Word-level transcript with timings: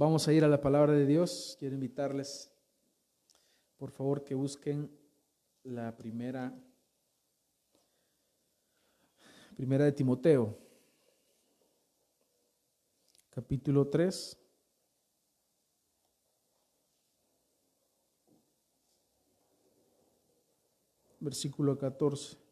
Vamos 0.00 0.28
a 0.28 0.32
ir 0.32 0.44
a 0.44 0.48
la 0.48 0.60
palabra 0.60 0.92
de 0.92 1.04
Dios. 1.04 1.56
Quiero 1.58 1.74
invitarles, 1.74 2.54
por 3.76 3.90
favor, 3.90 4.22
que 4.22 4.36
busquen 4.36 4.88
la 5.64 5.96
primera, 5.96 6.56
primera 9.56 9.86
de 9.86 9.90
Timoteo, 9.90 10.56
capítulo 13.30 13.88
3. 13.88 14.38
Versículo 21.18 21.76
14. 21.76 22.47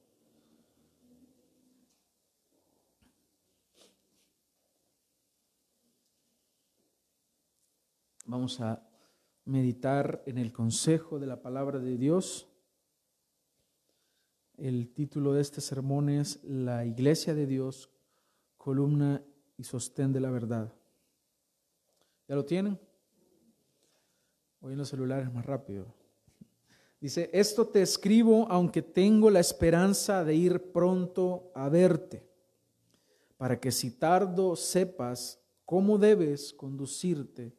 Vamos 8.29 8.61
a 8.61 8.83
meditar 9.45 10.25
en 10.27 10.37
el 10.39 10.53
consejo 10.53 11.21
de 11.21 11.29
la 11.29 11.41
palabra 11.41 11.79
de 11.79 11.97
Dios. 11.97 12.49
El 14.57 14.93
título 14.93 15.33
de 15.33 15.43
este 15.43 15.61
sermón 15.61 16.09
es 16.09 16.43
La 16.43 16.85
Iglesia 16.85 17.35
de 17.35 17.47
Dios, 17.47 17.89
columna 18.57 19.23
y 19.57 19.63
sostén 19.63 20.13
de 20.13 20.19
la 20.19 20.33
verdad. 20.33 20.75
¿Ya 22.27 22.35
lo 22.35 22.45
tienen? 22.45 22.81
Hoy 24.61 24.73
en 24.73 24.79
los 24.79 24.89
celulares 24.89 25.33
más 25.33 25.47
rápido. 25.47 25.95
Dice, 27.01 27.31
esto 27.33 27.69
te 27.69 27.81
escribo 27.81 28.49
aunque 28.51 28.83
tengo 28.83 29.31
la 29.31 29.39
esperanza 29.39 30.25
de 30.25 30.35
ir 30.35 30.73
pronto 30.73 31.53
a 31.55 31.69
verte, 31.69 32.29
para 33.37 33.61
que 33.61 33.71
si 33.71 33.93
tardo 33.93 34.57
sepas 34.57 35.41
cómo 35.65 35.97
debes 35.97 36.53
conducirte 36.53 37.55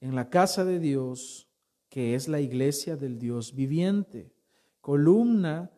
en 0.00 0.14
la 0.14 0.28
casa 0.28 0.64
de 0.64 0.78
Dios, 0.78 1.48
que 1.88 2.14
es 2.14 2.28
la 2.28 2.40
iglesia 2.40 2.96
del 2.96 3.18
Dios 3.18 3.54
viviente, 3.54 4.32
columna 4.80 5.70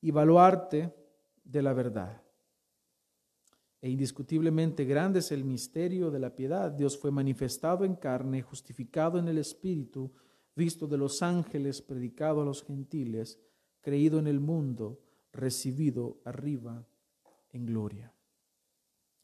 y 0.00 0.10
baluarte 0.10 0.94
de 1.44 1.62
la 1.62 1.72
verdad. 1.72 2.22
E 3.82 3.88
indiscutiblemente 3.88 4.84
grande 4.84 5.20
es 5.20 5.32
el 5.32 5.44
misterio 5.44 6.10
de 6.10 6.18
la 6.18 6.34
piedad. 6.34 6.70
Dios 6.70 6.98
fue 6.98 7.10
manifestado 7.10 7.84
en 7.84 7.96
carne, 7.96 8.42
justificado 8.42 9.18
en 9.18 9.28
el 9.28 9.38
Espíritu, 9.38 10.12
visto 10.54 10.86
de 10.86 10.98
los 10.98 11.22
ángeles, 11.22 11.80
predicado 11.80 12.42
a 12.42 12.44
los 12.44 12.62
gentiles, 12.62 13.40
creído 13.80 14.18
en 14.18 14.26
el 14.26 14.40
mundo, 14.40 15.00
recibido 15.32 16.20
arriba 16.24 16.86
en 17.52 17.66
gloria. 17.66 18.12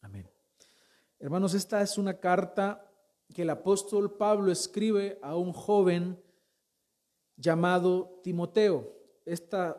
Amén. 0.01 0.27
Hermanos, 1.19 1.53
esta 1.53 1.81
es 1.81 1.97
una 1.97 2.19
carta 2.19 2.86
que 3.33 3.43
el 3.43 3.49
apóstol 3.49 4.17
Pablo 4.17 4.51
escribe 4.51 5.19
a 5.21 5.35
un 5.35 5.53
joven 5.53 6.21
llamado 7.35 8.19
Timoteo. 8.23 8.93
estas 9.25 9.75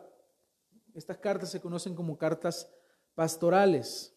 cartas 1.21 1.49
se 1.49 1.59
conocen 1.59 1.95
como 1.95 2.17
cartas 2.17 2.71
pastorales. 3.15 4.15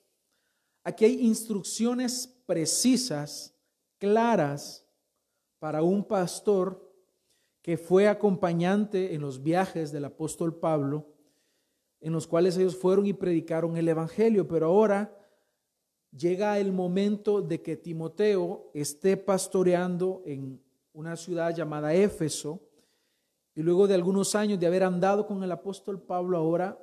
Aquí 0.85 1.05
hay 1.05 1.21
instrucciones 1.27 2.27
precisas, 2.47 3.55
claras, 3.99 4.87
para 5.59 5.83
un 5.83 6.05
pastor 6.05 6.93
que 7.63 7.77
fue 7.77 8.09
acompañante 8.09 9.15
en 9.15 9.21
los 9.21 9.43
viajes 9.43 9.93
del 9.93 10.05
apóstol 10.05 10.59
Pablo, 10.59 11.07
en 12.01 12.13
los 12.13 12.27
cuales 12.27 12.57
ellos 12.57 12.77
fueron 12.77 13.07
y 13.07 13.13
predicaron 13.13 13.77
el 13.77 13.89
Evangelio, 13.89 14.49
pero 14.49 14.67
ahora 14.67 15.17
llega 16.17 16.59
el 16.59 16.73
momento 16.73 17.41
de 17.41 17.63
que 17.63 17.77
Timoteo 17.77 18.71
esté 18.75 19.17
pastoreando 19.17 20.23
en 20.27 20.61
una 20.93 21.17
ciudad 21.17 21.55
llamada 21.55 21.95
Éfeso, 21.95 22.61
y 23.55 23.63
luego 23.63 23.87
de 23.87 23.95
algunos 23.95 24.35
años 24.35 24.59
de 24.59 24.67
haber 24.67 24.83
andado 24.83 25.27
con 25.27 25.43
el 25.43 25.53
apóstol 25.53 26.01
Pablo, 26.01 26.39
ahora 26.39 26.79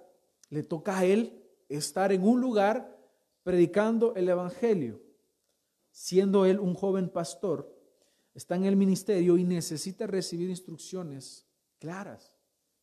le 0.49 0.63
toca 0.63 0.99
a 0.99 1.05
él 1.05 1.43
estar 1.67 2.11
en 2.11 2.23
un 2.23 2.41
lugar 2.41 2.97
predicando 3.43 4.13
el 4.15 4.29
Evangelio, 4.29 5.01
siendo 5.91 6.45
él 6.45 6.59
un 6.59 6.75
joven 6.75 7.09
pastor, 7.09 7.75
está 8.33 8.55
en 8.55 8.65
el 8.65 8.75
ministerio 8.75 9.37
y 9.37 9.43
necesita 9.43 10.05
recibir 10.05 10.49
instrucciones 10.49 11.47
claras, 11.79 12.35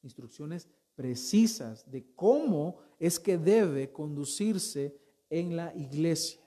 instrucciones 0.03 0.69
precisas 0.95 1.89
de 1.91 2.12
cómo 2.15 2.79
es 2.99 3.21
que 3.21 3.39
debe 3.39 3.93
conducirse 3.93 4.97
en 5.31 5.56
la 5.56 5.75
iglesia. 5.75 6.41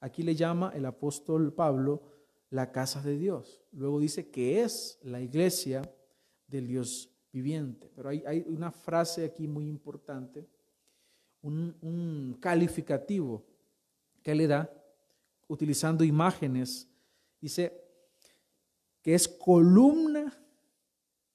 Aquí 0.00 0.22
le 0.22 0.34
llama 0.34 0.72
el 0.74 0.86
apóstol 0.86 1.52
Pablo 1.52 2.02
la 2.50 2.72
casa 2.72 3.02
de 3.02 3.18
Dios. 3.18 3.60
Luego 3.72 4.00
dice 4.00 4.30
que 4.30 4.62
es 4.62 4.98
la 5.02 5.20
iglesia 5.20 5.82
del 6.46 6.66
Dios 6.66 7.10
viviente. 7.32 7.90
Pero 7.94 8.08
hay, 8.08 8.44
una 8.46 8.70
frase 8.70 9.24
aquí 9.24 9.46
muy 9.46 9.68
importante, 9.68 10.48
un, 11.42 11.76
un 11.82 12.38
calificativo 12.40 13.44
que 14.22 14.34
le 14.34 14.46
da 14.46 14.70
utilizando 15.48 16.04
imágenes. 16.04 16.88
Dice 17.40 17.72
que 19.02 19.14
es 19.14 19.28
columna 19.28 20.36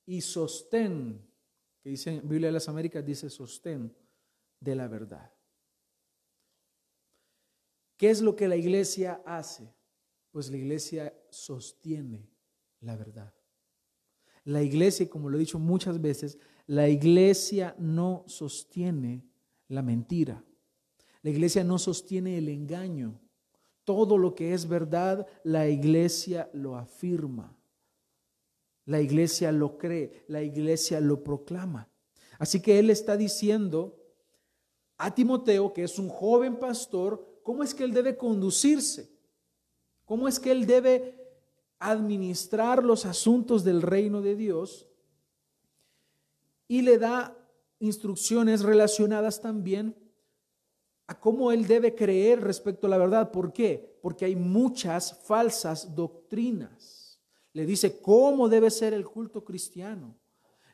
y 0.05 0.21
sostén, 0.21 1.21
que 1.81 1.89
dice 1.89 2.15
en 2.15 2.29
Biblia 2.29 2.47
de 2.47 2.53
las 2.53 2.69
Américas, 2.69 3.05
dice 3.05 3.29
sostén 3.29 3.93
de 4.59 4.75
la 4.75 4.87
verdad. 4.87 5.32
¿Qué 7.97 8.09
es 8.09 8.21
lo 8.21 8.35
que 8.35 8.47
la 8.47 8.55
iglesia 8.55 9.21
hace? 9.25 9.73
Pues 10.31 10.49
la 10.49 10.57
iglesia 10.57 11.13
sostiene 11.29 12.29
la 12.79 12.95
verdad. 12.95 13.33
La 14.45 14.61
iglesia, 14.61 15.09
como 15.09 15.29
lo 15.29 15.37
he 15.37 15.41
dicho 15.41 15.59
muchas 15.59 16.01
veces, 16.01 16.37
la 16.65 16.89
iglesia 16.89 17.75
no 17.77 18.23
sostiene 18.27 19.23
la 19.67 19.81
mentira. 19.81 20.43
La 21.21 21.29
iglesia 21.29 21.63
no 21.63 21.77
sostiene 21.77 22.37
el 22.37 22.49
engaño. 22.49 23.21
Todo 23.85 24.17
lo 24.17 24.35
que 24.35 24.53
es 24.53 24.67
verdad, 24.67 25.27
la 25.43 25.69
iglesia 25.69 26.49
lo 26.53 26.75
afirma. 26.75 27.57
La 28.85 28.99
iglesia 28.99 29.51
lo 29.51 29.77
cree, 29.77 30.25
la 30.27 30.41
iglesia 30.41 30.99
lo 30.99 31.23
proclama. 31.23 31.89
Así 32.37 32.61
que 32.61 32.79
él 32.79 32.89
está 32.89 33.15
diciendo 33.15 33.97
a 34.97 35.13
Timoteo, 35.13 35.71
que 35.71 35.83
es 35.83 35.97
un 35.99 36.09
joven 36.09 36.57
pastor, 36.57 37.32
cómo 37.43 37.63
es 37.63 37.73
que 37.73 37.83
él 37.83 37.93
debe 37.93 38.17
conducirse, 38.17 39.11
cómo 40.05 40.27
es 40.27 40.39
que 40.39 40.51
él 40.51 40.65
debe 40.65 41.23
administrar 41.79 42.83
los 42.83 43.05
asuntos 43.05 43.63
del 43.63 43.81
reino 43.81 44.21
de 44.21 44.35
Dios 44.35 44.87
y 46.67 46.81
le 46.81 46.97
da 46.97 47.37
instrucciones 47.79 48.61
relacionadas 48.61 49.41
también 49.41 49.95
a 51.07 51.19
cómo 51.19 51.51
él 51.51 51.67
debe 51.67 51.93
creer 51.93 52.41
respecto 52.41 52.87
a 52.87 52.89
la 52.89 52.97
verdad. 52.97 53.31
¿Por 53.31 53.51
qué? 53.51 53.99
Porque 54.01 54.25
hay 54.25 54.35
muchas 54.35 55.19
falsas 55.25 55.93
doctrinas. 55.93 57.19
Le 57.51 57.65
dice 57.65 57.99
cómo 57.99 58.47
debe 58.49 58.71
ser 58.71 58.93
el 58.93 59.05
culto 59.05 59.43
cristiano. 59.43 60.17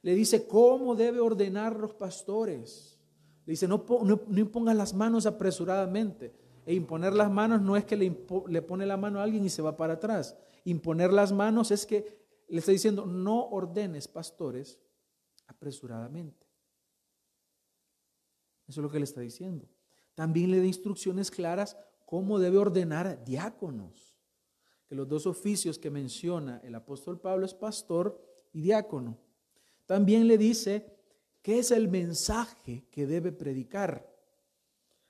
Le 0.02 0.14
dice 0.14 0.48
cómo 0.48 0.96
debe 0.96 1.20
ordenar 1.20 1.76
los 1.76 1.94
pastores. 1.94 2.98
Le 3.46 3.52
dice 3.52 3.68
no, 3.68 3.84
no, 4.04 4.22
impongas 4.40 4.76
las 4.76 4.94
manos 4.94 5.26
apresuradamente. 5.26 6.34
E 6.70 6.76
imponer 6.76 7.14
las 7.14 7.32
manos 7.32 7.64
no 7.64 7.76
es 7.76 7.84
que 7.84 7.98
le, 7.98 8.16
le 8.48 8.62
pone 8.62 8.86
la 8.86 8.96
mano 8.96 9.20
a 9.20 9.24
alguien 9.24 9.44
y 9.44 9.50
se 9.50 9.64
va 9.64 9.76
para 9.76 9.94
atrás. 9.94 10.38
Imponer 10.66 11.12
las 11.12 11.32
manos 11.32 11.72
es 11.72 11.84
que 11.84 12.20
le 12.48 12.60
está 12.60 12.72
diciendo, 12.72 13.08
no 13.08 13.48
ordenes 13.48 14.08
pastores 14.08 14.80
apresuradamente. 15.48 16.46
Eso 18.68 18.82
es 18.82 18.84
lo 18.84 18.92
que 18.92 19.00
le 19.00 19.06
está 19.06 19.20
diciendo. 19.20 19.68
También 20.14 20.52
le 20.52 20.60
da 20.60 20.66
instrucciones 20.68 21.32
claras 21.32 21.76
cómo 22.06 22.38
debe 22.38 22.60
ordenar 22.60 23.26
diáconos. 23.26 24.16
Que 24.86 24.94
los 24.94 25.08
dos 25.08 25.26
oficios 25.26 25.80
que 25.80 25.90
menciona 25.90 26.62
el 26.64 26.76
apóstol 26.76 27.20
Pablo 27.20 27.48
es 27.48 27.56
pastor 27.56 28.24
y 28.54 28.62
diácono. 28.62 29.18
También 29.88 30.28
le 30.28 30.38
dice 30.38 30.86
qué 31.42 31.58
es 31.58 31.72
el 31.72 31.88
mensaje 31.88 32.86
que 32.92 33.08
debe 33.08 33.32
predicar. 33.32 34.08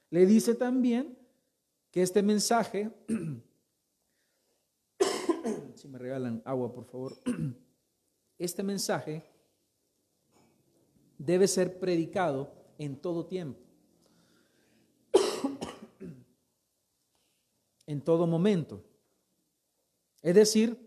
Le 0.10 0.26
dice 0.26 0.56
también 0.56 1.19
que 1.92 2.02
este 2.02 2.22
mensaje, 2.22 2.92
si 5.76 5.88
me 5.88 5.98
regalan 5.98 6.42
agua 6.46 6.72
por 6.72 6.86
favor, 6.86 7.18
este 8.38 8.64
mensaje 8.64 9.24
debe 11.18 11.48
ser 11.48 11.80
predicado 11.80 12.54
en 12.78 12.96
todo 12.96 13.26
tiempo, 13.26 13.60
en 17.86 18.02
todo 18.02 18.28
momento. 18.28 18.84
Es 20.22 20.36
decir, 20.36 20.78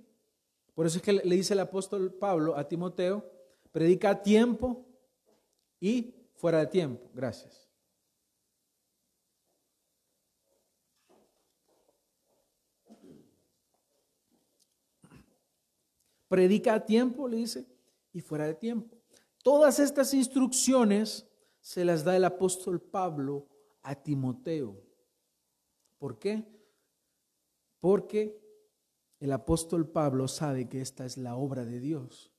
por 0.75 0.87
eso 0.87 0.99
es 0.99 1.03
que 1.03 1.13
le 1.13 1.37
dice 1.37 1.55
el 1.55 1.61
apóstol 1.61 2.15
Pablo 2.15 2.57
a 2.57 2.69
Timoteo, 2.69 3.25
predica 3.71 4.11
a 4.11 4.23
tiempo 4.23 4.87
y 5.81 6.15
fuera 6.35 6.61
de 6.61 6.67
tiempo. 6.67 7.11
Gracias. 7.15 7.62
Predica 16.33 16.73
a 16.73 16.87
tiempo, 16.87 17.29
le 17.29 17.37
dice, 17.37 17.67
y 18.11 18.23
fuera 18.23 18.47
de 18.47 18.55
tiempo. 18.55 18.97
Todas 19.43 19.79
estas 19.79 20.15
instrucciones 20.15 21.29
se 21.61 21.85
las 21.85 22.05
da 22.05 22.17
el 22.17 22.25
apóstol 22.25 22.81
Pablo 22.81 23.49
a 23.83 23.95
Timoteo. 23.95 24.83
¿Por 25.99 26.19
qué? 26.19 26.43
Porque 27.81 28.41
el 29.21 29.31
apóstol 29.31 29.87
Pablo 29.87 30.27
sabe 30.27 30.71
que 30.71 30.81
esta 30.81 31.05
es 31.05 31.19
la 31.19 31.37
obra 31.37 31.67
de 31.67 31.81
Dios 31.81 32.33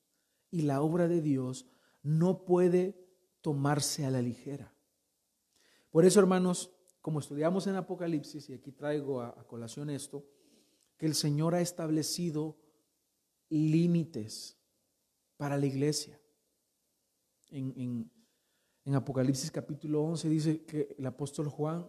y 0.49 0.63
la 0.63 0.81
obra 0.81 1.07
de 1.07 1.21
Dios 1.21 1.67
no 2.01 2.45
puede 2.45 2.97
tomarse 3.41 4.07
a 4.07 4.09
la 4.09 4.23
ligera. 4.23 4.73
Por 5.91 6.03
eso, 6.03 6.19
hermanos, 6.19 6.71
como 6.99 7.19
estudiamos 7.19 7.67
en 7.67 7.75
Apocalipsis, 7.75 8.49
y 8.49 8.53
aquí 8.53 8.71
traigo 8.71 9.21
a, 9.21 9.45
colación 9.45 9.91
esto, 9.91 10.25
que 10.97 11.05
el 11.05 11.13
Señor 11.13 11.53
ha 11.53 11.61
establecido 11.61 12.57
límites 13.57 14.57
para 15.37 15.57
la 15.57 15.65
iglesia. 15.65 16.19
En, 17.49 18.09
Apocalipsis 18.93 19.49
capítulo 19.49 20.03
11 20.03 20.29
dice 20.29 20.65
que 20.65 20.95
el 20.97 21.05
apóstol 21.05 21.47
Juan 21.47 21.87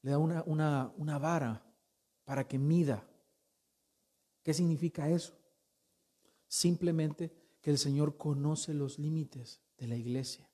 le 0.00 0.12
da 0.12 0.18
una, 0.18 0.42
una, 0.46 0.92
una 0.96 1.18
vara 1.18 1.64
para 2.24 2.46
que 2.46 2.58
mida. 2.58 3.06
¿Qué 4.42 4.54
significa 4.54 5.10
eso? 5.10 5.38
Simplemente 6.48 7.32
que 7.60 7.70
el 7.70 7.78
Señor 7.78 8.16
conoce 8.16 8.72
los 8.72 8.98
límites 8.98 9.60
de 9.76 9.88
la 9.88 9.96
iglesia. 9.96 10.48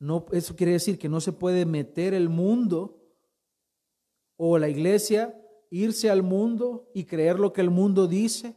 No, 0.00 0.26
eso 0.32 0.56
quiere 0.56 0.72
decir 0.72 0.98
que 0.98 1.08
no 1.08 1.20
se 1.20 1.32
puede 1.32 1.64
meter 1.64 2.14
el 2.14 2.28
mundo 2.28 2.98
o 4.36 4.58
la 4.58 4.68
iglesia 4.68 5.34
irse 5.70 6.10
al 6.10 6.22
mundo 6.22 6.90
y 6.94 7.04
creer 7.04 7.38
lo 7.38 7.52
que 7.52 7.60
el 7.60 7.70
mundo 7.70 8.06
dice 8.06 8.54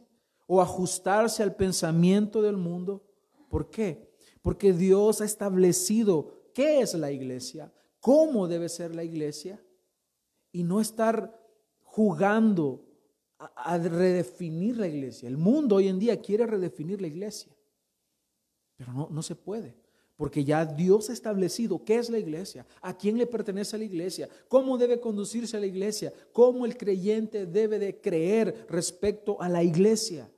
o 0.54 0.60
ajustarse 0.60 1.42
al 1.42 1.56
pensamiento 1.56 2.42
del 2.42 2.58
mundo. 2.58 3.02
¿Por 3.48 3.70
qué? 3.70 4.12
Porque 4.42 4.74
Dios 4.74 5.22
ha 5.22 5.24
establecido 5.24 6.42
qué 6.52 6.80
es 6.80 6.92
la 6.92 7.10
iglesia, 7.10 7.72
cómo 8.00 8.46
debe 8.46 8.68
ser 8.68 8.94
la 8.94 9.02
iglesia 9.02 9.64
y 10.52 10.62
no 10.62 10.82
estar 10.82 11.42
jugando 11.80 12.84
a, 13.38 13.78
redefinir 13.78 14.76
la 14.76 14.88
iglesia. 14.88 15.26
El 15.26 15.38
mundo 15.38 15.76
hoy 15.76 15.88
en 15.88 15.98
día 15.98 16.20
quiere 16.20 16.44
redefinir 16.44 17.00
la 17.00 17.06
iglesia, 17.06 17.56
pero 18.76 18.92
no, 18.92 19.08
no 19.10 19.22
se 19.22 19.34
puede. 19.34 19.74
Porque 20.16 20.44
ya 20.44 20.66
Dios 20.66 21.08
ha 21.08 21.14
establecido 21.14 21.82
qué 21.82 21.94
es 21.94 22.10
la 22.10 22.18
iglesia, 22.18 22.66
a 22.82 22.94
quién 22.94 23.16
le 23.16 23.26
pertenece 23.26 23.78
la 23.78 23.84
iglesia, 23.84 24.28
cómo 24.48 24.76
debe 24.76 25.00
conducirse 25.00 25.56
a 25.56 25.60
la 25.60 25.66
iglesia, 25.66 26.12
cómo 26.30 26.66
el 26.66 26.76
creyente 26.76 27.46
debe 27.46 27.78
de 27.78 28.02
creer 28.02 28.66
respecto 28.68 29.40
a 29.40 29.48
la 29.48 29.62
iglesia. 29.62 30.30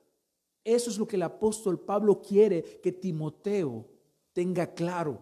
Eso 0.64 0.90
es 0.90 0.98
lo 0.98 1.06
que 1.06 1.16
el 1.16 1.22
apóstol 1.22 1.78
Pablo 1.78 2.22
quiere 2.22 2.62
que 2.80 2.90
Timoteo 2.90 3.86
tenga 4.32 4.74
claro. 4.74 5.20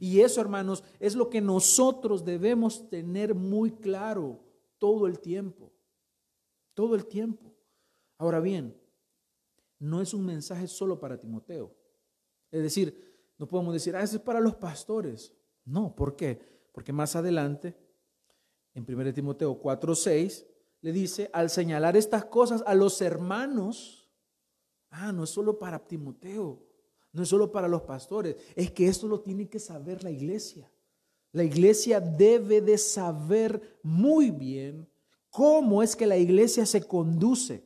Y 0.00 0.20
eso, 0.20 0.40
hermanos, 0.40 0.84
es 1.00 1.14
lo 1.14 1.30
que 1.30 1.40
nosotros 1.40 2.24
debemos 2.24 2.88
tener 2.90 3.34
muy 3.34 3.70
claro 3.70 4.40
todo 4.78 5.06
el 5.06 5.20
tiempo. 5.20 5.72
Todo 6.74 6.94
el 6.94 7.06
tiempo. 7.06 7.54
Ahora 8.18 8.40
bien, 8.40 8.76
no 9.78 10.00
es 10.00 10.12
un 10.12 10.24
mensaje 10.24 10.66
solo 10.66 10.98
para 10.98 11.18
Timoteo. 11.18 11.74
Es 12.50 12.62
decir, 12.62 13.06
no 13.38 13.46
podemos 13.46 13.72
decir, 13.72 13.94
ah, 13.96 14.02
eso 14.02 14.16
es 14.16 14.22
para 14.22 14.40
los 14.40 14.56
pastores. 14.56 15.32
No, 15.64 15.94
¿por 15.94 16.16
qué? 16.16 16.40
Porque 16.72 16.92
más 16.92 17.16
adelante, 17.16 17.76
en 18.74 18.84
1 18.84 19.12
Timoteo 19.12 19.60
4:6, 19.60 20.46
le 20.80 20.92
dice, 20.92 21.30
al 21.32 21.50
señalar 21.50 21.96
estas 21.96 22.26
cosas 22.26 22.62
a 22.66 22.74
los 22.74 23.00
hermanos, 23.00 24.05
ah, 24.90 25.12
no 25.12 25.24
es 25.24 25.30
solo 25.30 25.58
para 25.58 25.78
Timoteo, 25.78 26.62
no 27.12 27.22
es 27.22 27.28
solo 27.28 27.50
para 27.50 27.68
los 27.68 27.82
pastores, 27.82 28.36
es 28.54 28.70
que 28.70 28.88
esto 28.88 29.08
lo 29.08 29.20
tiene 29.20 29.48
que 29.48 29.58
saber 29.58 30.04
la 30.04 30.10
iglesia. 30.10 30.70
La 31.32 31.44
iglesia 31.44 32.00
debe 32.00 32.60
de 32.60 32.78
saber 32.78 33.78
muy 33.82 34.30
bien 34.30 34.88
cómo 35.28 35.82
es 35.82 35.94
que 35.94 36.06
la 36.06 36.16
iglesia 36.16 36.64
se 36.64 36.82
conduce. 36.82 37.62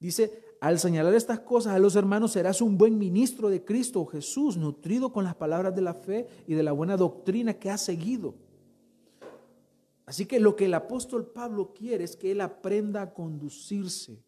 Dice, 0.00 0.44
al 0.60 0.78
señalar 0.78 1.14
estas 1.14 1.40
cosas 1.40 1.74
a 1.74 1.78
los 1.78 1.96
hermanos, 1.96 2.32
serás 2.32 2.62
un 2.62 2.78
buen 2.78 2.96
ministro 2.96 3.50
de 3.50 3.62
Cristo 3.62 4.06
Jesús, 4.06 4.56
nutrido 4.56 5.12
con 5.12 5.24
las 5.24 5.34
palabras 5.34 5.74
de 5.74 5.82
la 5.82 5.92
fe 5.92 6.26
y 6.46 6.54
de 6.54 6.62
la 6.62 6.72
buena 6.72 6.96
doctrina 6.96 7.52
que 7.52 7.70
ha 7.70 7.76
seguido. 7.76 8.34
Así 10.06 10.24
que 10.24 10.40
lo 10.40 10.56
que 10.56 10.64
el 10.64 10.72
apóstol 10.72 11.26
Pablo 11.26 11.74
quiere 11.74 12.04
es 12.04 12.16
que 12.16 12.32
él 12.32 12.40
aprenda 12.40 13.02
a 13.02 13.12
conducirse, 13.12 14.23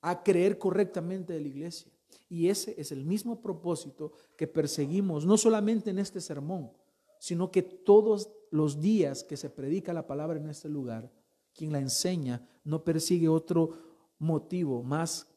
a 0.00 0.22
creer 0.22 0.58
correctamente 0.58 1.32
de 1.32 1.40
la 1.40 1.48
iglesia. 1.48 1.90
Y 2.28 2.48
ese 2.48 2.80
es 2.80 2.92
el 2.92 3.04
mismo 3.04 3.40
propósito 3.40 4.12
que 4.36 4.46
perseguimos, 4.46 5.26
no 5.26 5.36
solamente 5.36 5.90
en 5.90 5.98
este 5.98 6.20
sermón, 6.20 6.70
sino 7.18 7.50
que 7.50 7.62
todos 7.62 8.30
los 8.50 8.80
días 8.80 9.24
que 9.24 9.36
se 9.36 9.50
predica 9.50 9.92
la 9.92 10.06
palabra 10.06 10.38
en 10.38 10.48
este 10.48 10.68
lugar, 10.68 11.10
quien 11.54 11.72
la 11.72 11.80
enseña 11.80 12.46
no 12.64 12.84
persigue 12.84 13.28
otro 13.28 13.70
motivo 14.18 14.82
más 14.82 15.28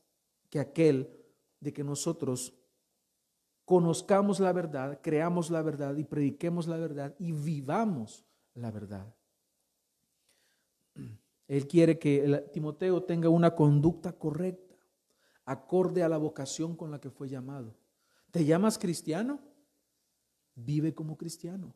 que 0.50 0.60
aquel 0.60 1.10
de 1.60 1.74
que 1.74 1.84
nosotros 1.84 2.54
conozcamos 3.66 4.40
la 4.40 4.52
verdad, 4.52 5.00
creamos 5.02 5.50
la 5.50 5.62
verdad 5.62 5.96
y 5.96 6.04
prediquemos 6.04 6.68
la 6.68 6.78
verdad 6.78 7.16
y 7.18 7.32
vivamos 7.32 8.26
la 8.54 8.72
verdad. 8.72 9.14
Él 11.54 11.68
quiere 11.68 12.00
que 12.00 12.50
Timoteo 12.52 13.04
tenga 13.04 13.30
una 13.30 13.54
conducta 13.54 14.12
correcta, 14.12 14.76
acorde 15.46 16.02
a 16.02 16.10
la 16.10 16.18
vocación 16.18 16.76
con 16.76 16.90
la 16.90 17.00
que 17.00 17.12
fue 17.12 17.30
llamado. 17.30 17.76
¿Te 18.32 18.44
llamas 18.44 18.80
cristiano? 18.80 19.40
Vive 20.56 20.96
como 20.96 21.16
cristiano. 21.16 21.76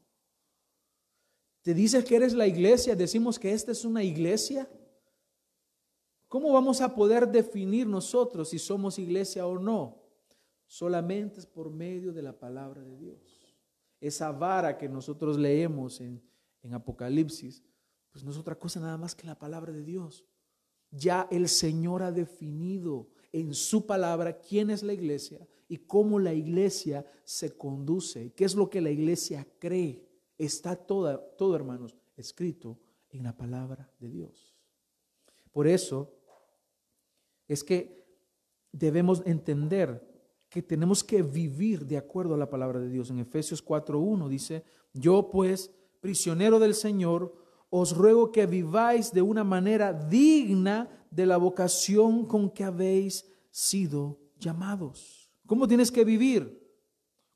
¿Te 1.61 1.75
dices 1.75 2.03
que 2.05 2.15
eres 2.15 2.33
la 2.33 2.47
iglesia? 2.47 2.95
Decimos 2.95 3.37
que 3.37 3.53
esta 3.53 3.71
es 3.71 3.85
una 3.85 4.03
iglesia. 4.03 4.67
¿Cómo 6.27 6.51
vamos 6.51 6.81
a 6.81 6.95
poder 6.95 7.27
definir 7.27 7.85
nosotros 7.85 8.49
si 8.49 8.57
somos 8.57 8.97
iglesia 8.97 9.45
o 9.45 9.59
no? 9.59 10.01
Solamente 10.65 11.39
es 11.39 11.45
por 11.45 11.69
medio 11.69 12.13
de 12.13 12.23
la 12.23 12.33
palabra 12.33 12.81
de 12.81 12.97
Dios. 12.97 13.19
Esa 14.01 14.31
vara 14.31 14.75
que 14.75 14.89
nosotros 14.89 15.37
leemos 15.37 16.01
en, 16.01 16.19
Apocalipsis, 16.73 17.63
pues 18.17 18.25
no 18.25 18.31
es 18.31 18.37
otra 18.39 18.57
cosa 18.57 18.79
nada 18.79 18.97
más 18.97 19.13
que 19.13 19.27
la 19.27 19.37
palabra 19.37 19.71
de 19.71 19.83
Dios. 19.83 20.25
Ya 20.89 21.27
el 21.29 21.47
Señor 21.47 22.01
ha 22.01 22.11
definido 22.11 23.09
en 23.31 23.53
su 23.53 23.85
palabra 23.85 24.39
quién 24.39 24.71
es 24.71 24.81
la 24.81 24.93
iglesia 24.93 25.47
y 25.67 25.77
cómo 25.77 26.17
la 26.17 26.33
iglesia 26.33 27.05
se 27.23 27.55
conduce, 27.55 28.33
qué 28.33 28.45
es 28.45 28.55
lo 28.55 28.71
que 28.71 28.81
la 28.81 28.89
iglesia 28.89 29.47
cree. 29.59 30.03
Está 30.35 30.75
toda, 30.75 31.19
todo, 31.37 31.55
hermanos, 31.55 31.95
escrito 32.15 32.79
en 33.11 33.21
la 33.21 33.37
palabra 33.37 33.87
de 33.99 34.09
Dios. 34.09 34.55
Por 35.51 35.67
eso 35.67 36.11
es 37.47 37.63
que 37.63 38.03
debemos 38.71 39.21
entender 39.27 40.03
que 40.49 40.63
tenemos 40.63 41.03
que 41.03 41.21
vivir 41.21 41.85
de 41.85 41.97
acuerdo 41.97 42.33
a 42.33 42.39
la 42.39 42.49
palabra 42.49 42.79
de 42.79 42.89
Dios. 42.89 43.11
En 43.11 43.19
Efesios 43.19 43.63
4.1 43.63 44.27
dice, 44.27 44.63
yo 44.91 45.29
pues, 45.29 45.71
prisionero 46.01 46.57
del 46.57 46.73
Señor, 46.73 47.45
os 47.69 47.95
ruego 47.95 48.31
que 48.31 48.45
viváis 48.45 49.11
de 49.11 49.21
una 49.21 49.43
manera 49.43 49.93
digna 49.93 50.89
de 51.11 51.25
la 51.25 51.37
vocación 51.37 52.25
con 52.25 52.49
que 52.49 52.63
habéis 52.63 53.25
sido 53.51 54.19
llamados. 54.37 55.31
¿Cómo 55.45 55.67
tienes 55.67 55.91
que 55.91 56.03
vivir? 56.03 56.63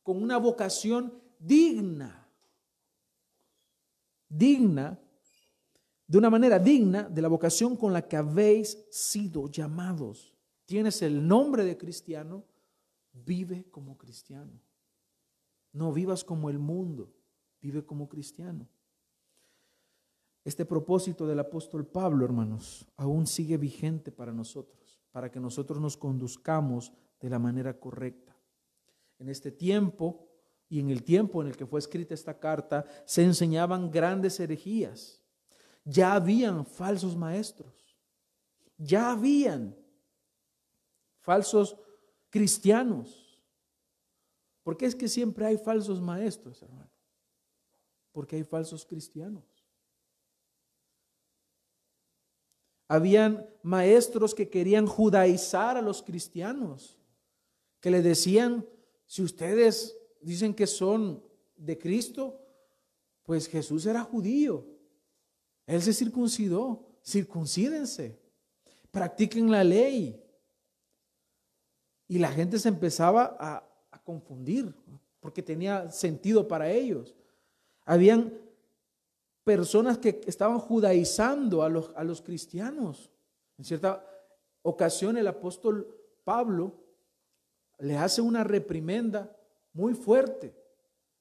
Con 0.04 0.22
una 0.22 0.38
vocación 0.38 1.14
digna. 1.40 2.30
Digna 4.30 5.00
de 6.12 6.18
una 6.18 6.30
manera 6.30 6.60
digna 6.60 7.04
de 7.04 7.22
la 7.22 7.30
vocación 7.30 7.78
con 7.78 7.94
la 7.94 8.06
que 8.06 8.18
habéis 8.18 8.86
sido 8.92 9.48
llamados. 9.48 10.36
Tienes 10.66 11.02
el 11.02 11.26
nombre 11.26 11.64
de 11.64 11.78
cristiano, 11.78 12.44
vive 13.14 13.70
como 13.72 13.98
cristiano. 13.98 14.62
No 15.72 15.94
vivas 15.94 16.26
como 16.26 16.50
el 16.50 16.60
mundo, 16.60 17.14
vive 17.62 17.86
como 17.86 18.10
cristiano. 18.10 18.68
Este 20.44 20.66
propósito 20.66 21.28
del 21.28 21.40
apóstol 21.40 21.86
Pablo, 21.86 22.26
hermanos, 22.26 22.88
aún 22.98 23.28
sigue 23.28 23.58
vigente 23.58 24.12
para 24.12 24.34
nosotros, 24.34 25.02
para 25.12 25.30
que 25.32 25.40
nosotros 25.40 25.80
nos 25.80 25.98
conduzcamos 25.98 26.92
de 27.20 27.30
la 27.30 27.40
manera 27.40 27.80
correcta. 27.80 28.36
En 29.20 29.30
este 29.30 29.52
tiempo 29.52 30.28
y 30.68 30.80
en 30.80 30.90
el 30.90 31.04
tiempo 31.04 31.42
en 31.42 31.50
el 31.50 31.58
que 31.58 31.68
fue 31.68 31.80
escrita 31.80 32.14
esta 32.14 32.40
carta, 32.40 32.86
se 33.06 33.24
enseñaban 33.24 33.92
grandes 33.92 34.40
herejías 34.40 35.22
ya 35.84 36.14
habían 36.14 36.66
falsos 36.66 37.16
maestros, 37.16 37.98
ya 38.78 39.12
habían 39.12 39.76
falsos 41.20 41.78
cristianos. 42.30 43.42
¿Por 44.64 44.78
qué 44.78 44.86
es 44.86 44.96
que 44.96 45.08
siempre 45.08 45.46
hay 45.46 45.58
falsos 45.58 46.00
maestros, 46.00 46.62
hermano? 46.62 46.92
Porque 48.12 48.36
hay 48.36 48.44
falsos 48.44 48.86
cristianos. 48.86 49.44
Habían 52.92 53.50
maestros 53.64 54.36
que 54.36 54.50
querían 54.50 54.86
judaizar 54.86 55.78
a 55.78 55.82
los 55.82 56.04
cristianos 56.04 57.00
que 57.80 57.90
le 57.90 58.02
decían, 58.02 58.68
si 59.06 59.24
ustedes 59.24 59.98
dicen 60.20 60.54
que 60.54 60.68
son 60.68 61.24
de 61.56 61.78
Cristo, 61.78 62.46
pues 63.24 63.48
Jesús 63.48 63.86
era 63.86 64.04
judío. 64.04 64.68
Él 65.66 65.82
se 65.82 65.94
circuncidó. 65.94 66.86
Circuncídense. 67.02 68.20
Practiquen 68.92 69.50
la 69.50 69.64
ley. 69.64 70.22
Y 72.10 72.20
la 72.20 72.34
gente 72.34 72.60
se 72.60 72.68
empezaba 72.68 73.38
a, 73.40 73.66
a 73.90 74.04
confundir 74.04 74.76
porque 75.22 75.42
tenía 75.42 75.90
sentido 75.92 76.46
para 76.46 76.70
ellos. 76.70 77.16
Habían 77.86 78.38
personas 79.44 79.98
que 79.98 80.22
estaban 80.28 80.60
judaizando 80.60 81.64
a 81.64 81.70
los, 81.70 81.92
a 81.96 82.04
los 82.04 82.22
cristianos. 82.22 83.12
En 83.58 83.66
cierta 83.66 84.06
ocasión 84.62 85.18
el 85.18 85.28
apóstol 85.28 85.88
Pablo 86.24 86.82
le 87.80 87.98
hace 87.98 88.22
una 88.22 88.44
reprimenda 88.44 89.36
muy 89.74 89.94
fuerte 89.94 90.56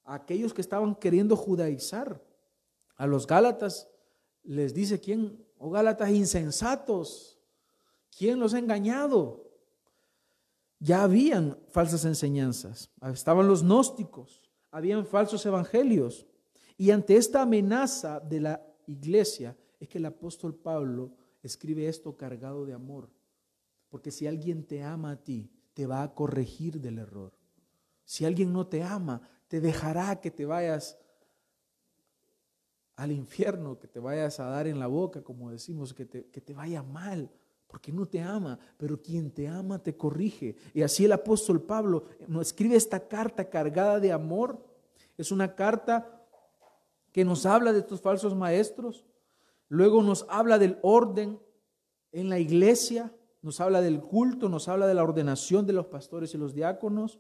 a 0.04 0.14
aquellos 0.14 0.52
que 0.52 0.60
estaban 0.60 0.94
queriendo 0.94 1.36
judaizar. 1.36 2.22
A 2.96 3.06
los 3.06 3.26
Gálatas 3.26 3.88
les 4.42 4.74
dice, 4.74 5.00
¿quién? 5.00 5.44
Oh 5.58 5.70
Gálatas 5.70 6.10
insensatos, 6.10 7.38
¿quién 8.16 8.38
los 8.38 8.54
ha 8.54 8.58
engañado? 8.58 9.46
Ya 10.78 11.02
habían 11.02 11.58
falsas 11.68 12.06
enseñanzas, 12.06 12.90
estaban 13.12 13.46
los 13.46 13.62
gnósticos, 13.62 14.50
habían 14.70 15.04
falsos 15.04 15.44
evangelios. 15.44 16.26
Y 16.80 16.92
ante 16.92 17.18
esta 17.18 17.42
amenaza 17.42 18.20
de 18.20 18.40
la 18.40 18.66
iglesia 18.86 19.54
es 19.78 19.86
que 19.86 19.98
el 19.98 20.06
apóstol 20.06 20.54
Pablo 20.54 21.12
escribe 21.42 21.86
esto 21.86 22.16
cargado 22.16 22.64
de 22.64 22.72
amor. 22.72 23.10
Porque 23.90 24.10
si 24.10 24.26
alguien 24.26 24.64
te 24.64 24.82
ama 24.82 25.10
a 25.10 25.16
ti, 25.22 25.50
te 25.74 25.84
va 25.84 26.02
a 26.02 26.14
corregir 26.14 26.80
del 26.80 26.96
error. 26.96 27.34
Si 28.06 28.24
alguien 28.24 28.50
no 28.54 28.66
te 28.66 28.82
ama, 28.82 29.20
te 29.46 29.60
dejará 29.60 30.22
que 30.22 30.30
te 30.30 30.46
vayas 30.46 30.96
al 32.96 33.12
infierno, 33.12 33.78
que 33.78 33.86
te 33.86 34.00
vayas 34.00 34.40
a 34.40 34.46
dar 34.46 34.66
en 34.66 34.78
la 34.78 34.86
boca, 34.86 35.20
como 35.20 35.50
decimos, 35.50 35.92
que 35.92 36.06
te, 36.06 36.28
que 36.28 36.40
te 36.40 36.54
vaya 36.54 36.82
mal, 36.82 37.30
porque 37.66 37.92
no 37.92 38.06
te 38.06 38.22
ama, 38.22 38.58
pero 38.78 39.02
quien 39.02 39.30
te 39.30 39.48
ama 39.48 39.82
te 39.82 39.98
corrige. 39.98 40.56
Y 40.72 40.80
así 40.80 41.04
el 41.04 41.12
apóstol 41.12 41.60
Pablo 41.60 42.04
nos 42.26 42.46
escribe 42.46 42.76
esta 42.76 43.06
carta 43.06 43.50
cargada 43.50 44.00
de 44.00 44.12
amor. 44.12 44.64
Es 45.18 45.30
una 45.30 45.54
carta 45.54 46.16
que 47.12 47.24
nos 47.24 47.46
habla 47.46 47.72
de 47.72 47.80
estos 47.80 48.00
falsos 48.00 48.34
maestros, 48.34 49.04
luego 49.68 50.02
nos 50.02 50.26
habla 50.28 50.58
del 50.58 50.78
orden 50.82 51.40
en 52.12 52.28
la 52.28 52.38
iglesia, 52.38 53.14
nos 53.42 53.60
habla 53.60 53.80
del 53.80 54.00
culto, 54.00 54.48
nos 54.48 54.68
habla 54.68 54.86
de 54.86 54.94
la 54.94 55.02
ordenación 55.02 55.66
de 55.66 55.72
los 55.72 55.86
pastores 55.86 56.34
y 56.34 56.38
los 56.38 56.54
diáconos, 56.54 57.18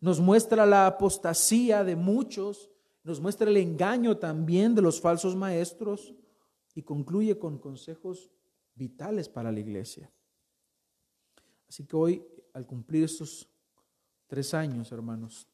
nos 0.00 0.20
muestra 0.20 0.66
la 0.66 0.86
apostasía 0.86 1.84
de 1.84 1.96
muchos, 1.96 2.70
nos 3.02 3.20
muestra 3.20 3.48
el 3.48 3.56
engaño 3.56 4.18
también 4.18 4.74
de 4.74 4.82
los 4.82 5.00
falsos 5.00 5.36
maestros 5.36 6.14
y 6.74 6.82
concluye 6.82 7.38
con 7.38 7.58
consejos 7.58 8.30
vitales 8.74 9.28
para 9.28 9.52
la 9.52 9.60
iglesia. 9.60 10.10
Así 11.68 11.84
que 11.84 11.96
hoy, 11.96 12.26
al 12.52 12.66
cumplir 12.66 13.04
estos 13.04 13.48
tres 14.26 14.54
años, 14.54 14.90
hermanos, 14.92 15.48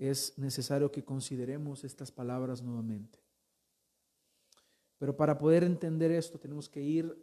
es 0.00 0.38
necesario 0.38 0.90
que 0.90 1.04
consideremos 1.04 1.84
estas 1.84 2.10
palabras 2.10 2.62
nuevamente. 2.62 3.18
Pero 4.98 5.14
para 5.14 5.36
poder 5.36 5.62
entender 5.62 6.10
esto 6.10 6.38
tenemos 6.38 6.70
que 6.70 6.80
ir 6.80 7.14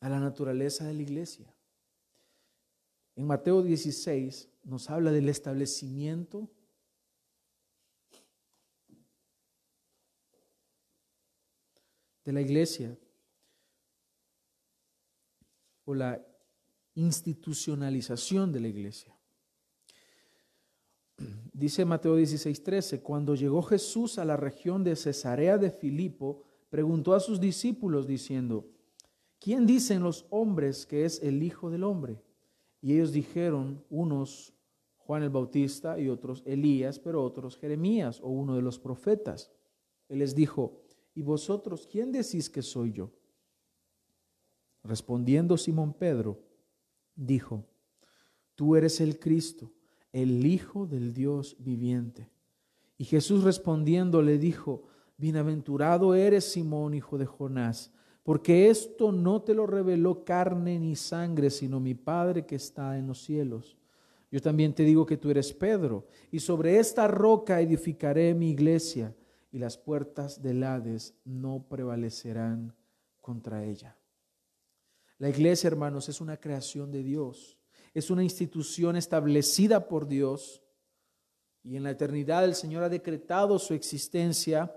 a 0.00 0.08
la 0.08 0.18
naturaleza 0.18 0.84
de 0.84 0.94
la 0.94 1.02
iglesia. 1.02 1.54
En 3.14 3.24
Mateo 3.24 3.62
16 3.62 4.48
nos 4.64 4.90
habla 4.90 5.12
del 5.12 5.28
establecimiento 5.28 6.50
de 12.24 12.32
la 12.32 12.40
iglesia 12.40 12.98
o 15.84 15.94
la 15.94 16.20
institucionalización 16.94 18.52
de 18.52 18.60
la 18.60 18.68
iglesia. 18.68 19.17
Dice 21.52 21.84
Mateo 21.84 22.16
16:13, 22.16 23.02
cuando 23.02 23.34
llegó 23.34 23.62
Jesús 23.62 24.18
a 24.18 24.24
la 24.24 24.36
región 24.36 24.84
de 24.84 24.94
Cesarea 24.94 25.58
de 25.58 25.70
Filipo, 25.70 26.44
preguntó 26.70 27.14
a 27.14 27.20
sus 27.20 27.40
discípulos 27.40 28.06
diciendo, 28.06 28.70
¿quién 29.40 29.66
dicen 29.66 30.02
los 30.02 30.26
hombres 30.30 30.86
que 30.86 31.04
es 31.04 31.22
el 31.22 31.42
Hijo 31.42 31.70
del 31.70 31.84
Hombre? 31.84 32.22
Y 32.80 32.94
ellos 32.94 33.12
dijeron, 33.12 33.84
unos 33.90 34.54
Juan 34.98 35.22
el 35.22 35.30
Bautista 35.30 35.98
y 35.98 36.08
otros 36.08 36.42
Elías, 36.44 36.98
pero 36.98 37.24
otros 37.24 37.56
Jeremías 37.56 38.20
o 38.20 38.28
uno 38.28 38.54
de 38.54 38.62
los 38.62 38.78
profetas. 38.78 39.50
Él 40.08 40.18
les 40.18 40.34
dijo, 40.34 40.82
¿y 41.14 41.22
vosotros 41.22 41.88
quién 41.90 42.12
decís 42.12 42.50
que 42.50 42.62
soy 42.62 42.92
yo? 42.92 43.10
Respondiendo 44.84 45.56
Simón 45.56 45.94
Pedro, 45.94 46.38
dijo, 47.16 47.64
tú 48.54 48.76
eres 48.76 49.00
el 49.00 49.18
Cristo, 49.18 49.72
el 50.22 50.44
Hijo 50.46 50.86
del 50.86 51.12
Dios 51.12 51.56
viviente. 51.58 52.30
Y 52.96 53.04
Jesús 53.04 53.44
respondiendo 53.44 54.22
le 54.22 54.38
dijo, 54.38 54.82
Bienaventurado 55.16 56.14
eres 56.14 56.44
Simón, 56.44 56.94
hijo 56.94 57.18
de 57.18 57.26
Jonás 57.26 57.92
porque 58.28 58.68
esto 58.68 59.10
no 59.10 59.40
te 59.40 59.54
lo 59.54 59.66
reveló 59.66 60.22
carne 60.22 60.78
ni 60.78 60.96
sangre, 60.96 61.48
sino 61.48 61.80
mi 61.80 61.94
Padre 61.94 62.44
que 62.44 62.56
está 62.56 62.98
en 62.98 63.06
los 63.06 63.22
cielos. 63.22 63.78
Yo 64.30 64.42
también 64.42 64.74
te 64.74 64.82
digo 64.82 65.06
que 65.06 65.16
tú 65.16 65.30
eres 65.30 65.50
Pedro, 65.54 66.06
y 66.30 66.40
sobre 66.40 66.78
esta 66.78 67.08
roca 67.08 67.58
edificaré 67.58 68.34
mi 68.34 68.50
iglesia, 68.50 69.16
y 69.50 69.58
las 69.58 69.78
puertas 69.78 70.42
del 70.42 70.62
Hades 70.62 71.14
no 71.24 71.64
prevalecerán 71.70 72.74
contra 73.22 73.64
ella. 73.64 73.96
La 75.16 75.30
iglesia, 75.30 75.68
hermanos, 75.68 76.10
es 76.10 76.20
una 76.20 76.36
creación 76.36 76.92
de 76.92 77.02
Dios, 77.02 77.57
es 77.98 78.10
una 78.10 78.22
institución 78.22 78.96
establecida 78.96 79.88
por 79.88 80.06
Dios, 80.06 80.62
y 81.62 81.76
en 81.76 81.82
la 81.82 81.90
eternidad 81.90 82.44
el 82.44 82.54
Señor 82.54 82.84
ha 82.84 82.88
decretado 82.88 83.58
su 83.58 83.74
existencia, 83.74 84.74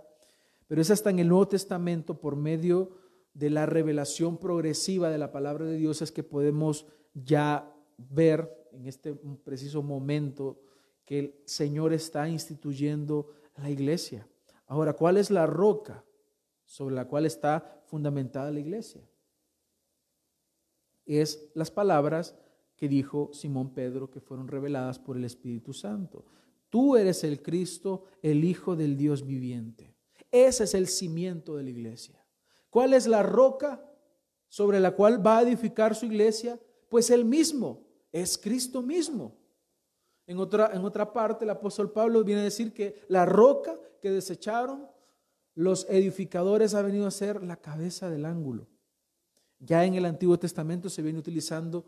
pero 0.68 0.82
es 0.82 0.90
hasta 0.90 1.10
en 1.10 1.20
el 1.20 1.30
Nuevo 1.30 1.48
Testamento 1.48 2.20
por 2.20 2.36
medio 2.36 2.98
de 3.34 3.50
la 3.50 3.66
revelación 3.66 4.38
progresiva 4.38 5.10
de 5.10 5.18
la 5.18 5.32
palabra 5.32 5.66
de 5.66 5.78
Dios 5.78 6.02
es 6.02 6.12
que 6.12 6.24
podemos 6.24 6.86
ya 7.14 7.74
ver 7.98 8.68
en 8.72 8.88
este 8.88 9.14
preciso 9.14 9.84
momento 9.84 10.60
que 11.06 11.20
el 11.20 11.36
Señor 11.46 11.94
está 11.94 12.28
instituyendo 12.28 13.30
la 13.58 13.70
iglesia. 13.70 14.28
Ahora, 14.66 14.94
¿cuál 14.94 15.18
es 15.18 15.30
la 15.30 15.46
roca 15.46 16.04
sobre 16.66 16.96
la 16.96 17.08
cual 17.08 17.26
está 17.26 17.84
fundamentada 17.86 18.52
la 18.52 18.60
iglesia? 18.60 19.02
Es 21.06 21.50
las 21.54 21.72
palabras 21.72 22.36
que 22.82 22.90
dijo 22.90 23.30
Simón 23.32 23.76
Pedro 23.76 24.10
que 24.10 24.20
fueron 24.20 24.48
reveladas 24.48 24.98
por 24.98 25.16
el 25.16 25.24
Espíritu 25.24 25.72
Santo. 25.72 26.26
Tú 26.68 26.98
eres 26.98 27.24
el 27.24 27.44
Cristo, 27.44 28.06
el 28.24 28.44
Hijo 28.44 28.76
del 28.76 28.98
Dios 28.98 29.24
viviente. 29.24 29.94
Ese 30.32 30.64
es 30.64 30.74
el 30.74 30.88
cimiento 30.88 31.56
de 31.56 31.62
la 31.62 31.70
iglesia. 31.70 32.26
¿Cuál 32.72 32.96
es 32.96 33.06
la 33.06 33.22
roca 33.22 33.88
sobre 34.48 34.80
la 34.80 34.96
cual 34.96 35.24
va 35.24 35.38
a 35.38 35.42
edificar 35.44 35.94
su 35.94 36.08
iglesia? 36.08 36.60
Pues 36.90 37.12
el 37.12 37.24
mismo, 37.24 37.86
es 38.12 38.36
Cristo 38.36 38.82
mismo. 38.82 39.38
En 40.26 40.40
otra, 40.40 40.72
en 40.74 40.84
otra 40.84 41.14
parte, 41.14 41.46
el 41.46 41.52
apóstol 41.52 41.92
Pablo 41.92 42.24
viene 42.24 42.42
a 42.42 42.46
decir 42.46 42.74
que 42.74 42.96
la 43.10 43.28
roca 43.28 43.80
que 44.02 44.10
desecharon 44.10 44.88
los 45.54 45.88
edificadores 45.88 46.74
ha 46.74 46.82
venido 46.82 47.06
a 47.06 47.12
ser 47.12 47.44
la 47.44 47.58
cabeza 47.58 48.10
del 48.10 48.26
ángulo. 48.26 48.68
Ya 49.60 49.86
en 49.86 49.94
el 49.94 50.06
Antiguo 50.06 50.40
Testamento 50.40 50.90
se 50.90 51.04
viene 51.04 51.20
utilizando 51.20 51.86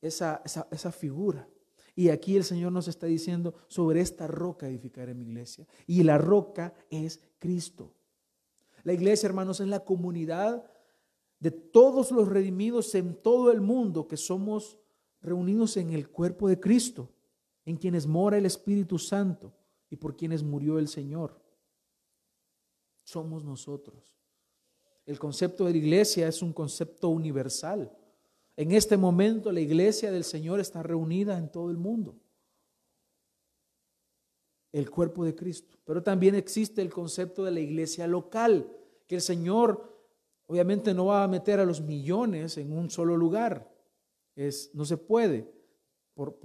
esa, 0.00 0.42
esa, 0.44 0.92
figura. 0.92 1.48
Y 1.94 2.08
aquí 2.08 2.36
el 2.36 2.44
Señor 2.44 2.72
nos 2.72 2.88
está 2.88 3.06
diciendo, 3.06 3.54
sobre 3.68 4.00
esta 4.00 4.26
roca 4.26 4.68
edificaré 4.68 5.14
mi 5.14 5.24
iglesia. 5.24 5.66
Y 5.86 6.02
la 6.02 6.18
roca 6.18 6.74
es 6.88 7.20
Cristo. 7.38 7.94
La 8.84 8.92
iglesia, 8.92 9.26
hermanos, 9.26 9.60
es 9.60 9.68
la 9.68 9.84
comunidad 9.84 10.70
de 11.38 11.50
todos 11.50 12.10
los 12.10 12.28
redimidos 12.28 12.94
en 12.94 13.14
todo 13.14 13.50
el 13.50 13.60
mundo 13.60 14.06
que 14.06 14.16
somos 14.16 14.78
reunidos 15.22 15.76
en 15.76 15.92
el 15.92 16.08
cuerpo 16.08 16.48
de 16.48 16.60
Cristo, 16.60 17.10
en 17.64 17.76
quienes 17.76 18.06
mora 18.06 18.38
el 18.38 18.46
Espíritu 18.46 18.98
Santo 18.98 19.52
y 19.90 19.96
por 19.96 20.16
quienes 20.16 20.42
murió 20.42 20.78
el 20.78 20.88
Señor. 20.88 21.40
Somos 23.04 23.44
nosotros. 23.44 24.16
El 25.04 25.18
concepto 25.18 25.64
de 25.64 25.72
la 25.72 25.78
iglesia 25.78 26.28
es 26.28 26.42
un 26.42 26.52
concepto 26.52 27.08
universal. 27.08 27.90
En 28.60 28.72
este 28.72 28.98
momento 28.98 29.52
la 29.52 29.60
iglesia 29.60 30.12
del 30.12 30.22
Señor 30.22 30.60
está 30.60 30.82
reunida 30.82 31.38
en 31.38 31.50
todo 31.50 31.70
el 31.70 31.78
mundo 31.78 32.20
el 34.70 34.90
cuerpo 34.90 35.24
de 35.24 35.34
Cristo. 35.34 35.78
Pero 35.86 36.02
también 36.02 36.34
existe 36.34 36.82
el 36.82 36.92
concepto 36.92 37.42
de 37.42 37.52
la 37.52 37.60
iglesia 37.60 38.06
local, 38.06 38.70
que 39.06 39.14
el 39.14 39.22
Señor 39.22 39.98
obviamente 40.46 40.92
no 40.92 41.06
va 41.06 41.24
a 41.24 41.28
meter 41.28 41.58
a 41.58 41.64
los 41.64 41.80
millones 41.80 42.58
en 42.58 42.70
un 42.70 42.90
solo 42.90 43.16
lugar. 43.16 43.66
No 44.74 44.84
se 44.84 44.98
puede 44.98 45.50
por, 46.12 46.38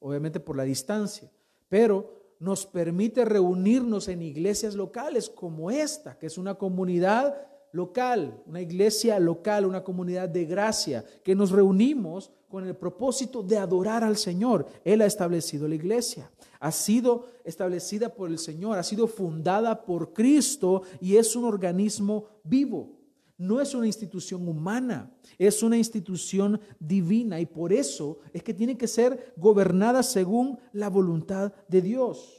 obviamente 0.00 0.40
por 0.40 0.54
la 0.54 0.64
distancia, 0.64 1.32
pero 1.66 2.34
nos 2.40 2.66
permite 2.66 3.24
reunirnos 3.24 4.08
en 4.08 4.20
iglesias 4.20 4.74
locales 4.74 5.30
como 5.30 5.70
esta, 5.70 6.18
que 6.18 6.26
es 6.26 6.36
una 6.36 6.56
comunidad 6.56 7.48
local, 7.72 8.42
una 8.46 8.60
iglesia 8.60 9.18
local, 9.18 9.66
una 9.66 9.84
comunidad 9.84 10.28
de 10.28 10.44
gracia, 10.44 11.04
que 11.22 11.34
nos 11.34 11.50
reunimos 11.50 12.30
con 12.48 12.66
el 12.66 12.74
propósito 12.74 13.42
de 13.42 13.58
adorar 13.58 14.02
al 14.02 14.16
Señor. 14.16 14.66
Él 14.84 15.02
ha 15.02 15.06
establecido 15.06 15.68
la 15.68 15.74
iglesia, 15.74 16.30
ha 16.60 16.72
sido 16.72 17.26
establecida 17.44 18.14
por 18.14 18.30
el 18.30 18.38
Señor, 18.38 18.78
ha 18.78 18.82
sido 18.82 19.06
fundada 19.06 19.84
por 19.84 20.12
Cristo 20.12 20.82
y 21.00 21.16
es 21.16 21.36
un 21.36 21.44
organismo 21.44 22.26
vivo. 22.42 22.98
No 23.36 23.60
es 23.60 23.72
una 23.72 23.86
institución 23.86 24.48
humana, 24.48 25.12
es 25.38 25.62
una 25.62 25.76
institución 25.76 26.60
divina 26.80 27.38
y 27.38 27.46
por 27.46 27.72
eso 27.72 28.18
es 28.32 28.42
que 28.42 28.52
tiene 28.52 28.76
que 28.76 28.88
ser 28.88 29.32
gobernada 29.36 30.02
según 30.02 30.58
la 30.72 30.88
voluntad 30.88 31.52
de 31.68 31.80
Dios. 31.80 32.37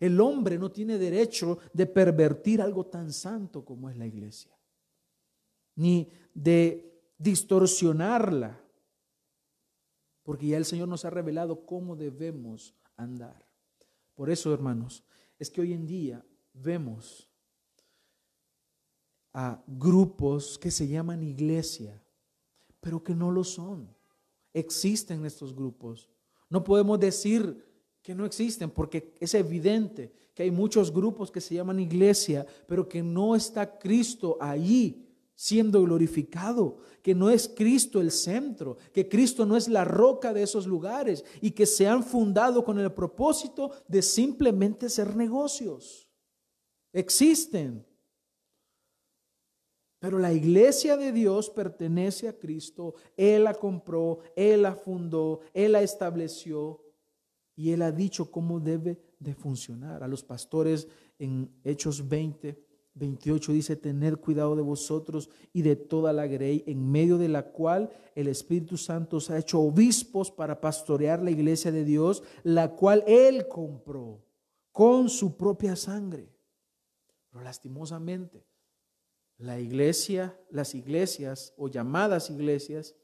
El 0.00 0.18
hombre 0.20 0.58
no 0.58 0.72
tiene 0.72 0.96
derecho 0.96 1.58
de 1.74 1.86
pervertir 1.86 2.62
algo 2.62 2.86
tan 2.86 3.12
santo 3.12 3.64
como 3.64 3.90
es 3.90 3.96
la 3.98 4.06
iglesia, 4.06 4.58
ni 5.76 6.10
de 6.32 6.90
distorsionarla, 7.18 8.58
porque 10.22 10.48
ya 10.48 10.56
el 10.56 10.64
Señor 10.64 10.88
nos 10.88 11.04
ha 11.04 11.10
revelado 11.10 11.66
cómo 11.66 11.96
debemos 11.96 12.74
andar. 12.96 13.46
Por 14.14 14.30
eso, 14.30 14.54
hermanos, 14.54 15.04
es 15.38 15.50
que 15.50 15.60
hoy 15.60 15.74
en 15.74 15.86
día 15.86 16.24
vemos 16.54 17.30
a 19.34 19.62
grupos 19.66 20.58
que 20.58 20.70
se 20.70 20.88
llaman 20.88 21.22
iglesia, 21.22 22.02
pero 22.80 23.04
que 23.04 23.14
no 23.14 23.30
lo 23.30 23.44
son. 23.44 23.94
Existen 24.54 25.24
estos 25.26 25.54
grupos. 25.54 26.08
No 26.48 26.64
podemos 26.64 26.98
decir 26.98 27.69
que 28.02 28.14
no 28.14 28.24
existen 28.24 28.70
porque 28.70 29.14
es 29.20 29.34
evidente 29.34 30.12
que 30.34 30.44
hay 30.44 30.50
muchos 30.50 30.92
grupos 30.92 31.30
que 31.30 31.40
se 31.40 31.54
llaman 31.54 31.80
iglesia, 31.80 32.46
pero 32.66 32.88
que 32.88 33.02
no 33.02 33.36
está 33.36 33.78
Cristo 33.78 34.38
allí 34.40 35.06
siendo 35.34 35.82
glorificado, 35.82 36.80
que 37.02 37.14
no 37.14 37.30
es 37.30 37.48
Cristo 37.48 38.00
el 38.00 38.10
centro, 38.10 38.76
que 38.92 39.08
Cristo 39.08 39.46
no 39.46 39.56
es 39.56 39.68
la 39.68 39.84
roca 39.84 40.34
de 40.34 40.42
esos 40.42 40.66
lugares 40.66 41.24
y 41.40 41.52
que 41.52 41.64
se 41.64 41.88
han 41.88 42.04
fundado 42.04 42.62
con 42.62 42.78
el 42.78 42.92
propósito 42.92 43.70
de 43.88 44.02
simplemente 44.02 44.90
ser 44.90 45.16
negocios. 45.16 46.10
Existen. 46.92 47.86
Pero 49.98 50.18
la 50.18 50.32
iglesia 50.32 50.96
de 50.96 51.10
Dios 51.10 51.48
pertenece 51.48 52.28
a 52.28 52.38
Cristo. 52.38 52.94
Él 53.16 53.44
la 53.44 53.54
compró, 53.54 54.20
Él 54.36 54.62
la 54.62 54.74
fundó, 54.74 55.40
Él 55.54 55.72
la 55.72 55.82
estableció 55.82 56.82
y 57.56 57.72
Él 57.72 57.82
ha 57.82 57.92
dicho 57.92 58.30
cómo 58.30 58.60
debe 58.60 59.00
de 59.18 59.34
funcionar. 59.34 60.02
A 60.02 60.08
los 60.08 60.24
pastores 60.24 60.88
en 61.18 61.50
Hechos 61.64 62.08
20, 62.08 62.64
28 62.94 63.52
dice, 63.52 63.76
tener 63.76 64.18
cuidado 64.18 64.56
de 64.56 64.62
vosotros 64.62 65.30
y 65.52 65.62
de 65.62 65.76
toda 65.76 66.12
la 66.12 66.26
grey 66.26 66.64
en 66.66 66.90
medio 66.90 67.18
de 67.18 67.28
la 67.28 67.50
cual 67.50 67.90
el 68.14 68.28
Espíritu 68.28 68.76
Santo 68.76 69.18
os 69.18 69.30
ha 69.30 69.38
hecho 69.38 69.60
obispos 69.60 70.30
para 70.30 70.60
pastorear 70.60 71.22
la 71.22 71.30
iglesia 71.30 71.70
de 71.72 71.84
Dios, 71.84 72.22
la 72.42 72.74
cual 72.74 73.04
Él 73.06 73.46
compró 73.48 74.24
con 74.72 75.08
su 75.08 75.36
propia 75.36 75.76
sangre. 75.76 76.32
Pero 77.30 77.44
lastimosamente, 77.44 78.44
la 79.38 79.58
iglesia, 79.58 80.38
las 80.50 80.74
iglesias 80.74 81.54
o 81.56 81.68
llamadas 81.68 82.28
iglesias 82.28 82.94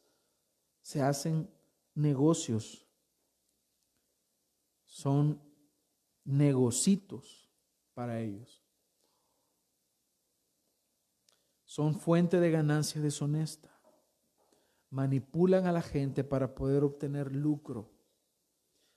se 0.82 1.00
hacen 1.00 1.48
negocios. 1.94 2.85
Son 4.96 5.38
negocitos 6.24 7.50
para 7.92 8.18
ellos. 8.18 8.64
Son 11.66 11.94
fuente 11.94 12.40
de 12.40 12.50
ganancia 12.50 13.02
deshonesta. 13.02 13.78
Manipulan 14.88 15.66
a 15.66 15.72
la 15.72 15.82
gente 15.82 16.24
para 16.24 16.54
poder 16.54 16.82
obtener 16.82 17.30
lucro. 17.36 17.90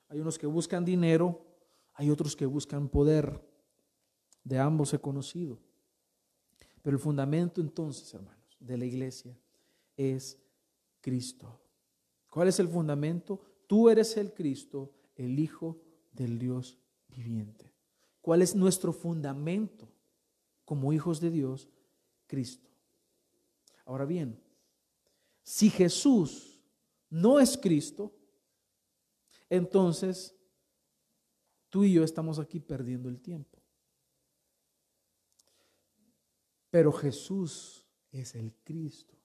Hay 0.07 0.21
unos 0.21 0.39
que 0.39 0.47
buscan 0.47 0.85
dinero, 0.85 1.45
hay 1.95 2.09
otros 2.09 2.33
que 2.33 2.45
buscan 2.45 2.88
poder. 2.88 3.45
De 4.45 4.57
ambos 4.57 4.93
he 4.93 4.99
conocido. 4.99 5.59
Pero 6.81 6.95
el 6.95 7.03
fundamento 7.03 7.59
entonces, 7.59 8.13
hermanos, 8.13 8.55
de 8.57 8.77
la 8.77 8.85
iglesia 8.85 9.38
es 9.97 10.41
Cristo. 11.01 11.59
¿Cuál 12.29 12.47
es 12.47 12.57
el 12.62 12.69
fundamento? 12.69 13.41
Tú 13.67 13.89
eres 13.89 14.15
el 14.15 14.33
Cristo, 14.33 14.93
el 15.17 15.38
Hijo 15.38 15.88
del 16.19 16.38
Dios 16.38 16.77
viviente. 17.08 17.73
¿Cuál 18.21 18.41
es 18.41 18.53
nuestro 18.53 18.91
fundamento 18.91 19.89
como 20.65 20.91
hijos 20.93 21.19
de 21.21 21.32
Dios? 21.32 21.69
Cristo. 22.27 22.69
Ahora 23.86 24.05
bien, 24.05 24.39
si 25.41 25.69
Jesús 25.69 26.62
no 27.10 27.39
es 27.39 27.58
Cristo, 27.58 28.13
entonces 29.49 30.36
tú 31.69 31.86
y 31.86 31.93
yo 31.93 32.03
estamos 32.03 32.38
aquí 32.38 32.60
perdiendo 32.60 33.10
el 33.10 33.19
tiempo. 33.21 33.58
Pero 36.69 36.91
Jesús 36.91 37.88
es 38.12 38.36
el 38.36 38.53
Cristo. 38.63 39.15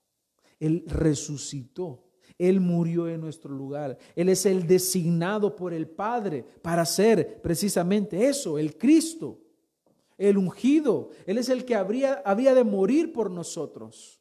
Él 0.61 0.85
resucitó. 0.87 2.09
Él 2.39 2.61
murió 2.61 3.09
en 3.09 3.21
nuestro 3.21 3.55
lugar. 3.55 3.97
Él 4.17 4.29
es 4.29 4.47
el 4.47 4.67
designado 4.67 5.55
por 5.55 5.73
el 5.73 5.89
Padre 5.89 6.45
para 6.63 6.85
ser 6.85 7.41
precisamente 7.41 8.29
eso, 8.29 8.59
el 8.59 8.77
Cristo, 8.77 9.41
el 10.19 10.39
ungido. 10.39 11.11
Él 11.27 11.39
es 11.39 11.49
el 11.49 11.65
que 11.65 11.75
habría, 11.75 12.23
había 12.25 12.55
de 12.55 12.65
morir 12.65 13.13
por 13.13 13.31
nosotros 13.31 14.21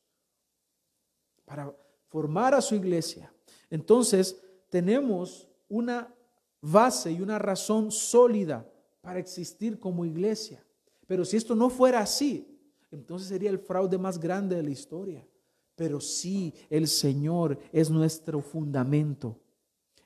para 1.46 1.76
formar 2.08 2.54
a 2.54 2.62
su 2.62 2.76
iglesia. 2.76 3.34
Entonces, 3.70 4.40
tenemos 4.70 5.48
una 5.68 6.14
base 6.62 7.12
y 7.12 7.22
una 7.22 7.40
razón 7.40 7.92
sólida 7.92 8.70
para 9.02 9.20
existir 9.20 9.80
como 9.80 10.06
iglesia. 10.06 10.64
Pero 11.08 11.26
si 11.26 11.38
esto 11.38 11.56
no 11.56 11.70
fuera 11.70 12.00
así, 12.00 12.48
entonces 12.92 13.28
sería 13.28 13.50
el 13.50 13.60
fraude 13.60 13.98
más 13.98 14.20
grande 14.20 14.56
de 14.56 14.64
la 14.64 14.70
historia. 14.70 15.28
Pero 15.76 16.00
sí, 16.00 16.54
el 16.70 16.88
Señor 16.88 17.60
es 17.72 17.90
nuestro 17.90 18.42
fundamento. 18.42 19.40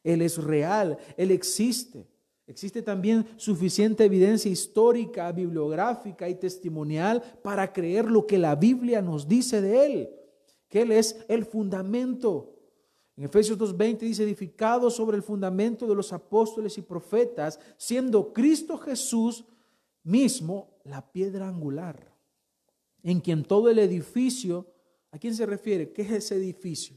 Él 0.04 0.22
es 0.22 0.42
real, 0.42 0.98
Él 1.18 1.32
existe. 1.32 2.08
Existe 2.48 2.82
también 2.82 3.26
suficiente 3.36 4.06
evidencia 4.06 4.50
histórica, 4.50 5.30
bibliográfica 5.34 6.30
y 6.30 6.36
testimonial 6.36 7.22
para 7.44 7.74
creer 7.74 8.10
lo 8.10 8.26
que 8.26 8.38
la 8.38 8.56
Biblia 8.56 9.02
nos 9.02 9.28
dice 9.28 9.60
de 9.60 9.86
Él, 9.86 10.10
que 10.70 10.84
Él 10.84 10.94
es 10.94 11.18
el 11.28 11.44
fundamento. 11.44 12.54
En 13.18 13.26
Efesios 13.26 13.58
2.20 13.58 14.00
dice, 14.00 14.24
edificado 14.24 14.90
sobre 14.90 15.18
el 15.18 15.24
fundamento 15.24 15.88
de 15.88 15.96
los 15.96 16.14
apóstoles 16.14 16.78
y 16.78 16.82
profetas, 16.84 17.60
siendo 17.76 18.32
Cristo 18.32 18.78
Jesús 18.78 19.44
mismo 20.04 20.70
la 20.86 21.12
piedra 21.12 21.50
angular 21.50 22.18
en 23.04 23.22
quien 23.22 23.44
todo 23.44 23.70
el 23.70 23.80
edificio, 23.80 24.68
¿a 25.18 25.20
quién 25.20 25.34
se 25.34 25.48
refiere? 25.48 25.92
¿Qué 25.92 26.04
es 26.04 26.12
ese 26.12 26.36
edificio? 26.36 26.96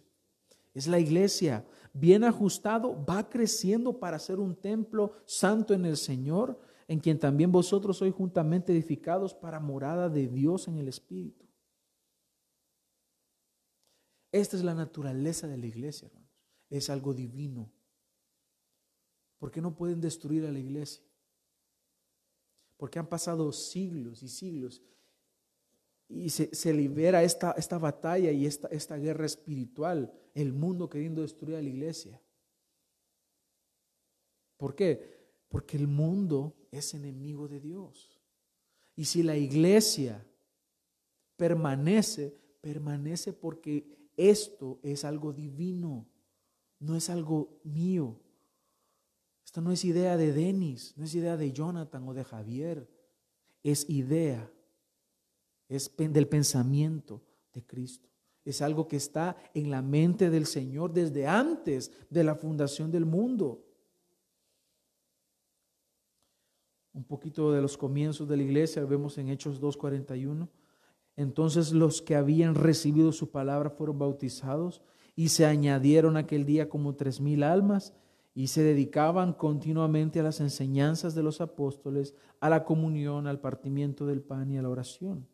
Es 0.75 0.87
la 0.87 1.01
iglesia, 1.01 1.67
bien 1.95 2.23
ajustado, 2.23 3.03
va 3.07 3.31
creciendo 3.31 3.99
para 3.99 4.19
ser 4.19 4.39
un 4.39 4.55
templo 4.55 5.15
santo 5.25 5.73
en 5.73 5.87
el 5.87 5.97
Señor, 5.97 6.61
en 6.87 7.01
quien 7.01 7.19
también 7.19 7.51
vosotros 7.51 7.97
sois 7.97 8.13
juntamente 8.15 8.73
edificados 8.73 9.33
para 9.33 9.59
morada 9.59 10.11
de 10.11 10.29
Dios 10.29 10.69
en 10.69 10.77
el 10.77 10.89
Espíritu. 10.89 11.47
Esta 14.31 14.55
es 14.55 14.63
la 14.63 14.75
naturaleza 14.75 15.49
de 15.49 15.57
la 15.57 15.67
iglesia, 15.67 16.07
hermanos. 16.07 16.31
Es 16.69 16.91
algo 16.91 17.15
divino. 17.15 17.73
¿Por 19.39 19.51
qué 19.51 19.63
no 19.63 19.75
pueden 19.75 20.01
destruir 20.01 20.45
a 20.45 20.53
la 20.53 20.59
iglesia? 20.59 21.03
Porque 22.77 22.99
han 22.99 23.09
pasado 23.09 23.51
siglos 23.51 24.23
y 24.23 24.29
siglos 24.29 24.83
y 26.11 26.29
se, 26.31 26.75
libera 26.75 27.23
esta, 27.23 27.53
esta, 27.53 27.79
batalla 27.79 28.33
y 28.33 28.45
esta, 28.45 28.67
esta 28.69 28.97
guerra 28.97 29.27
espiritual, 29.27 30.13
el 30.35 30.53
mundo 30.53 30.91
queriendo 30.91 31.23
destruir 31.23 31.57
a 31.57 31.63
la 31.63 31.69
iglesia. 31.69 32.21
¿Por 34.57 34.75
qué? 34.75 35.31
Porque 35.49 35.77
el 35.77 35.87
mundo 35.87 36.57
es 36.73 36.95
enemigo 36.95 37.47
de 37.47 37.61
Dios. 37.61 38.21
Y 38.97 39.05
si 39.05 39.23
la 39.23 39.37
iglesia 39.37 40.27
permanece, 41.37 42.37
permanece 42.61 43.33
porque 43.33 44.11
esto 44.17 44.81
es 44.83 45.05
algo 45.05 45.33
divino, 45.33 46.09
no 46.81 46.97
es 46.97 47.09
algo 47.09 47.61
mío. 47.63 48.21
Esto 49.45 49.61
no 49.61 49.71
es 49.71 49.85
idea 49.85 50.17
de 50.17 50.33
Denis, 50.33 50.93
no 50.97 51.05
es 51.05 51.15
idea 51.15 51.37
de 51.37 51.53
Jonathan 51.53 52.07
o 52.09 52.15
de 52.15 52.25
Javier, 52.25 52.91
es 53.63 53.89
idea 53.89 54.51
es 55.71 55.91
del 55.97 56.29
pensamiento 56.29 57.23
de 57.55 57.65
Cristo. 57.65 58.11
Es 58.45 58.61
algo 58.61 58.87
que 58.87 58.97
está 58.97 59.37
en 59.55 59.71
la 59.71 59.81
mente 59.81 60.29
del 60.29 60.45
Señor 60.45 60.93
desde 60.93 61.27
antes 61.27 61.91
de 62.11 62.25
la 62.25 62.35
fundación 62.35 62.91
del 62.91 63.07
mundo. 63.07 63.65
un 66.93 67.05
poquito 67.05 67.53
de 67.53 67.63
los 67.63 67.77
comienzos 67.77 68.29
de 68.29 68.37
la 68.37 68.43
iglesia, 68.43 68.85
vemos 68.85 69.17
en 69.19 69.29
Hechos 69.29 69.61
2.41. 69.61 70.49
Entonces 71.17 71.73
los 71.73 72.03
que 72.03 72.17
habían 72.17 72.55
recibido 72.55 73.13
su 73.13 73.31
palabra 73.31 73.71
fueron 73.71 73.99
bautizados 73.99 74.83
y 75.17 75.29
se 75.29 75.47
añadieron 75.47 76.17
aquel 76.17 76.45
día 76.45 76.69
como 76.69 76.95
tres 76.95 77.21
mil 77.21 77.43
almas 77.43 77.95
y 78.35 78.49
se 78.49 78.63
dedicaban 78.63 79.33
continuamente 79.33 80.21
a 80.21 80.23
las 80.23 80.41
enseñanzas 80.41 81.15
de 81.15 81.23
los 81.23 81.41
apóstoles, 81.41 82.15
a 82.39 82.49
la 82.49 82.65
comunión, 82.65 83.27
al 83.27 83.41
partimiento 83.41 84.07
del 84.07 84.23
pan 84.23 84.51
y 84.51 84.59
a 84.59 84.63
la 84.63 84.69
oración. 84.69 85.27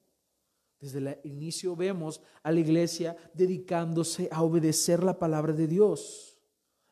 Desde 0.86 0.98
el 0.98 1.20
inicio 1.24 1.74
vemos 1.74 2.22
a 2.44 2.52
la 2.52 2.60
iglesia 2.60 3.16
dedicándose 3.34 4.28
a 4.30 4.42
obedecer 4.42 5.02
la 5.02 5.18
palabra 5.18 5.52
de 5.52 5.66
Dios, 5.66 6.40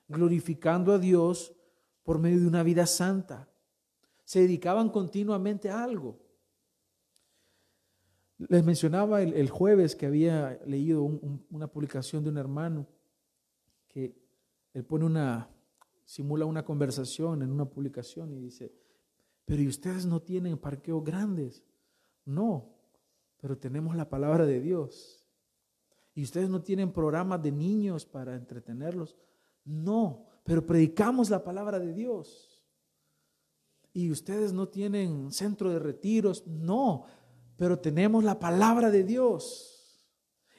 glorificando 0.08 0.92
a 0.92 0.98
Dios 0.98 1.54
por 2.02 2.18
medio 2.18 2.40
de 2.40 2.48
una 2.48 2.64
vida 2.64 2.86
santa. 2.86 3.48
Se 4.24 4.40
dedicaban 4.40 4.88
continuamente 4.88 5.70
a 5.70 5.84
algo. 5.84 6.18
Les 8.38 8.64
mencionaba 8.64 9.22
el, 9.22 9.48
jueves 9.48 9.94
que 9.94 10.06
había 10.06 10.60
leído 10.66 11.04
una 11.04 11.68
publicación 11.68 12.24
de 12.24 12.30
un 12.30 12.38
hermano 12.38 12.88
que 13.86 14.12
él 14.72 14.84
pone 14.84 15.04
una, 15.04 15.48
simula 16.04 16.46
una 16.46 16.64
conversación 16.64 17.42
en 17.42 17.52
una 17.52 17.64
publicación 17.64 18.32
y 18.32 18.40
dice, 18.40 18.74
pero 19.44 19.62
¿y 19.62 19.68
ustedes 19.68 20.04
no 20.04 20.20
tienen 20.20 20.58
parqueos 20.58 21.04
grandes? 21.04 21.62
No, 22.24 22.73
pero 23.44 23.58
tenemos 23.58 23.94
la 23.94 24.08
palabra 24.08 24.46
de 24.46 24.58
Dios. 24.58 25.28
¿Y 26.14 26.22
ustedes 26.22 26.48
no 26.48 26.62
tienen 26.62 26.94
programas 26.94 27.42
de 27.42 27.52
niños 27.52 28.06
para 28.06 28.36
entretenerlos? 28.36 29.18
No, 29.66 30.24
pero 30.44 30.64
predicamos 30.64 31.28
la 31.28 31.44
palabra 31.44 31.78
de 31.78 31.92
Dios. 31.92 32.64
¿Y 33.92 34.10
ustedes 34.10 34.54
no 34.54 34.68
tienen 34.68 35.30
centro 35.30 35.68
de 35.68 35.78
retiros? 35.78 36.46
No, 36.46 37.04
pero 37.58 37.78
tenemos 37.78 38.24
la 38.24 38.40
palabra 38.40 38.90
de 38.90 39.04
Dios. 39.04 40.08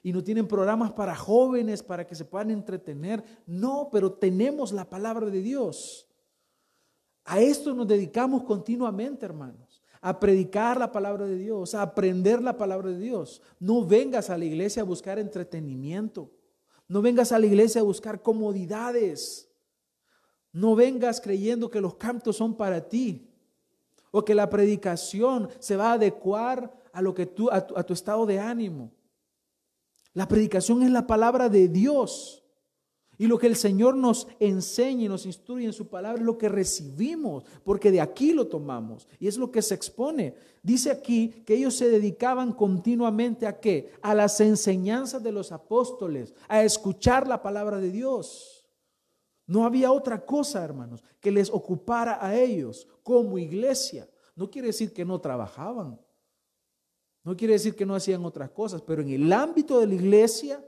Y 0.04 0.14
no 0.14 0.24
tienen 0.24 0.48
programas 0.48 0.92
para 0.92 1.16
jóvenes 1.16 1.82
para 1.82 2.06
que 2.06 2.14
se 2.14 2.26
puedan 2.26 2.52
entretener. 2.52 3.24
No, 3.48 3.90
pero 3.92 4.14
tenemos 4.14 4.72
la 4.72 4.88
palabra 4.88 5.26
de 5.32 5.42
Dios. 5.42 6.08
A 7.24 7.42
esto 7.42 7.74
nos 7.74 7.88
dedicamos 7.88 8.44
continuamente, 8.44 9.26
hermanos. 9.26 9.65
A 10.06 10.20
predicar 10.20 10.78
la 10.78 10.92
palabra 10.92 11.26
de 11.26 11.36
Dios, 11.36 11.74
a 11.74 11.82
aprender 11.82 12.40
la 12.40 12.58
palabra 12.58 12.92
de 12.92 13.00
Dios. 13.00 13.42
No 13.60 13.84
vengas 13.84 14.30
a 14.30 14.38
la 14.38 14.46
iglesia 14.46 14.84
a 14.84 14.86
buscar 14.86 15.18
entretenimiento. 15.18 16.30
No 16.88 17.02
vengas 17.02 17.32
a 17.32 17.40
la 17.40 17.48
iglesia 17.48 17.82
a 17.82 17.86
buscar 17.86 18.22
comodidades. 18.22 19.50
No 20.52 20.76
vengas 20.76 21.20
creyendo 21.20 21.72
que 21.72 21.82
los 21.82 21.96
cantos 21.96 22.36
son 22.36 22.56
para 22.56 22.88
ti 22.88 23.32
o 24.12 24.24
que 24.24 24.36
la 24.36 24.48
predicación 24.48 25.50
se 25.58 25.76
va 25.76 25.90
a 25.90 25.94
adecuar 25.94 26.72
a 26.94 27.02
lo 27.02 27.16
que 27.16 27.26
tú 27.26 27.50
a 27.52 27.66
tu, 27.66 27.94
estado 27.94 28.28
de 28.28 28.40
ánimo. 28.40 28.94
La 30.14 30.28
predicación 30.28 30.84
es 30.84 30.92
la 30.92 31.08
palabra 31.08 31.50
de 31.50 31.68
Dios. 31.68 32.45
Y 33.18 33.28
lo 33.28 33.38
que 33.38 33.48
el 33.48 33.56
Señor 33.56 33.96
nos 33.96 34.28
enseña 34.40 35.06
y 35.06 35.08
nos 35.08 35.26
instruye 35.26 35.66
en 35.66 35.74
su 35.74 35.88
palabra 35.88 36.20
es 36.20 36.26
lo 36.26 36.38
que 36.38 36.50
recibimos, 36.50 37.46
porque 37.64 37.92
de 37.92 38.02
aquí 38.02 38.34
lo 38.34 38.48
tomamos 38.48 39.08
y 39.20 39.28
es 39.28 39.38
lo 39.38 39.52
que 39.52 39.62
se 39.62 39.76
expone. 39.76 40.36
Dice 40.62 40.92
aquí 40.92 41.30
que 41.46 41.56
ellos 41.56 41.76
se 41.76 41.90
dedicaban 41.90 42.52
continuamente 42.52 43.48
a 43.48 43.60
qué? 43.60 43.94
A 44.02 44.14
las 44.14 44.40
enseñanzas 44.42 45.24
de 45.24 45.32
los 45.32 45.52
apóstoles, 45.52 46.34
a 46.48 46.64
escuchar 46.64 47.28
la 47.28 47.42
palabra 47.42 47.80
de 47.80 47.92
Dios. 47.92 48.66
No 49.48 49.64
había 49.64 49.92
otra 49.92 50.26
cosa, 50.26 50.64
hermanos, 50.64 51.04
que 51.20 51.32
les 51.32 51.50
ocupara 51.50 52.18
a 52.26 52.36
ellos 52.36 52.88
como 53.04 53.38
iglesia. 53.38 54.10
No 54.36 54.50
quiere 54.50 54.68
decir 54.68 54.92
que 54.92 55.06
no 55.06 55.22
trabajaban, 55.22 56.00
no 57.24 57.36
quiere 57.36 57.54
decir 57.54 57.76
que 57.76 57.86
no 57.86 57.96
hacían 57.96 58.26
otras 58.26 58.52
cosas, 58.52 58.82
pero 58.82 59.02
en 59.02 59.10
el 59.10 59.32
ámbito 59.32 59.80
de 59.80 59.88
la 59.88 59.96
iglesia, 59.96 60.64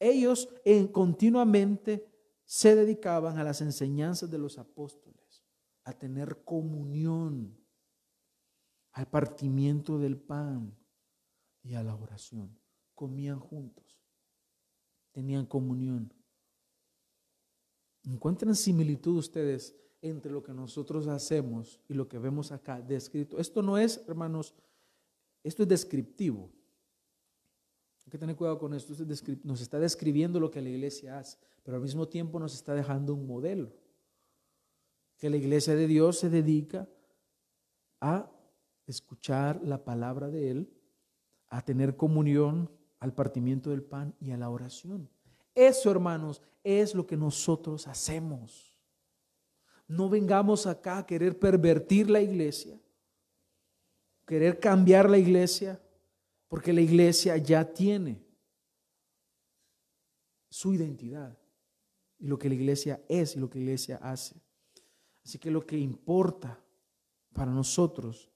ellos 0.00 0.48
en, 0.64 0.88
continuamente 0.88 2.10
se 2.44 2.74
dedicaban 2.74 3.38
a 3.38 3.44
las 3.44 3.60
enseñanzas 3.60 4.28
de 4.30 4.38
los 4.38 4.58
apóstoles, 4.58 5.44
a 5.84 5.92
tener 5.92 6.42
comunión, 6.42 7.56
al 8.92 9.06
partimiento 9.06 9.98
del 9.98 10.18
pan 10.18 10.76
y 11.62 11.74
a 11.74 11.84
la 11.84 11.94
oración. 11.94 12.58
Comían 12.94 13.38
juntos, 13.38 14.02
tenían 15.12 15.46
comunión. 15.46 16.12
Encuentran 18.02 18.56
similitud 18.56 19.18
ustedes 19.18 19.76
entre 20.02 20.32
lo 20.32 20.42
que 20.42 20.52
nosotros 20.52 21.06
hacemos 21.06 21.80
y 21.86 21.94
lo 21.94 22.08
que 22.08 22.18
vemos 22.18 22.50
acá 22.52 22.80
descrito. 22.80 23.38
Esto 23.38 23.62
no 23.62 23.78
es, 23.78 24.02
hermanos, 24.08 24.54
esto 25.44 25.62
es 25.62 25.68
descriptivo. 25.68 26.50
Hay 28.04 28.10
que 28.10 28.18
tener 28.18 28.36
cuidado 28.36 28.58
con 28.58 28.74
esto. 28.74 28.94
nos 29.44 29.60
está 29.60 29.78
describiendo 29.78 30.40
lo 30.40 30.50
que 30.50 30.62
la 30.62 30.68
iglesia 30.68 31.18
hace, 31.18 31.38
pero 31.62 31.76
al 31.76 31.82
mismo 31.82 32.08
tiempo 32.08 32.38
nos 32.38 32.54
está 32.54 32.74
dejando 32.74 33.14
un 33.14 33.26
modelo. 33.26 33.72
Que 35.18 35.30
la 35.30 35.36
iglesia 35.36 35.74
de 35.74 35.86
Dios 35.86 36.18
se 36.18 36.30
dedica 36.30 36.88
a 38.00 38.30
escuchar 38.86 39.60
la 39.62 39.84
palabra 39.84 40.28
de 40.28 40.50
Él, 40.50 40.72
a 41.48 41.62
tener 41.62 41.96
comunión, 41.96 42.70
al 42.98 43.14
partimiento 43.14 43.70
del 43.70 43.82
pan 43.82 44.14
y 44.20 44.30
a 44.30 44.36
la 44.36 44.50
oración. 44.50 45.08
Eso, 45.54 45.90
hermanos, 45.90 46.42
es 46.62 46.94
lo 46.94 47.06
que 47.06 47.16
nosotros 47.16 47.86
hacemos. 47.86 48.78
No 49.88 50.10
vengamos 50.10 50.66
acá 50.66 50.98
a 50.98 51.06
querer 51.06 51.38
pervertir 51.38 52.10
la 52.10 52.20
iglesia 52.20 52.78
querer 54.30 54.60
cambiar 54.60 55.10
la 55.10 55.18
iglesia, 55.18 55.82
porque 56.50 56.72
la 56.72 56.80
iglesia 56.80 57.36
ya 57.36 57.64
tiene 57.72 58.26
su 60.48 60.74
identidad 60.74 61.38
y 62.18 62.26
lo 62.26 62.40
que 62.40 62.48
la 62.48 62.56
iglesia 62.56 63.00
es 63.08 63.36
y 63.36 63.38
lo 63.38 63.48
que 63.48 63.60
la 63.60 63.66
iglesia 63.66 64.00
hace. 64.02 64.34
Así 65.24 65.38
que 65.38 65.48
lo 65.48 65.64
que 65.64 65.78
importa 65.78 66.60
para 67.32 67.52
nosotros 67.52 68.32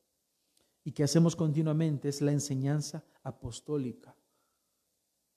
y 0.84 0.92
que 0.92 1.02
hacemos 1.02 1.34
continuamente 1.34 2.08
es 2.08 2.22
la 2.22 2.30
enseñanza 2.30 3.04
apostólica. 3.24 4.16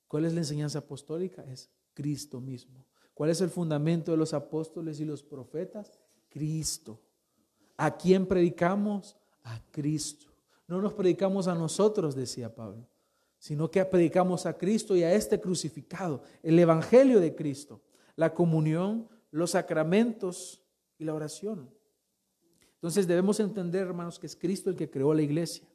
¿Cuál 0.07 0.25
es 0.25 0.33
la 0.33 0.41
enseñanza 0.41 0.77
apostólica? 0.77 1.43
Es 1.45 1.71
Cristo 1.95 2.39
mismo. 2.39 2.85
¿Cuál 3.15 3.31
es 3.31 3.41
el 3.41 3.49
fundamento 3.49 4.11
de 4.11 4.17
los 4.17 4.35
apóstoles 4.35 4.99
y 4.99 5.05
los 5.05 5.23
profetas? 5.23 5.91
Cristo. 6.29 7.01
¿A 7.75 7.97
quién 7.97 8.27
predicamos? 8.27 9.17
A 9.41 9.59
Cristo. 9.71 10.26
No 10.67 10.81
nos 10.81 10.93
predicamos 10.93 11.47
a 11.47 11.55
nosotros, 11.55 12.13
decía 12.13 12.53
Pablo, 12.53 12.85
sino 13.39 13.71
que 13.71 13.83
predicamos 13.85 14.45
a 14.45 14.57
Cristo 14.57 14.95
y 14.95 15.03
a 15.03 15.13
este 15.13 15.39
crucificado, 15.39 16.21
el 16.43 16.59
Evangelio 16.59 17.21
de 17.21 17.33
Cristo, 17.33 17.81
la 18.15 18.33
comunión, 18.33 19.07
los 19.31 19.51
sacramentos 19.51 20.61
y 20.97 21.05
la 21.05 21.13
oración. 21.13 21.69
Entonces 22.73 23.07
debemos 23.07 23.39
entender, 23.39 23.87
hermanos, 23.87 24.19
que 24.19 24.27
es 24.27 24.35
Cristo 24.35 24.69
el 24.69 24.75
que 24.75 24.89
creó 24.89 25.13
la 25.13 25.21
iglesia. 25.21 25.67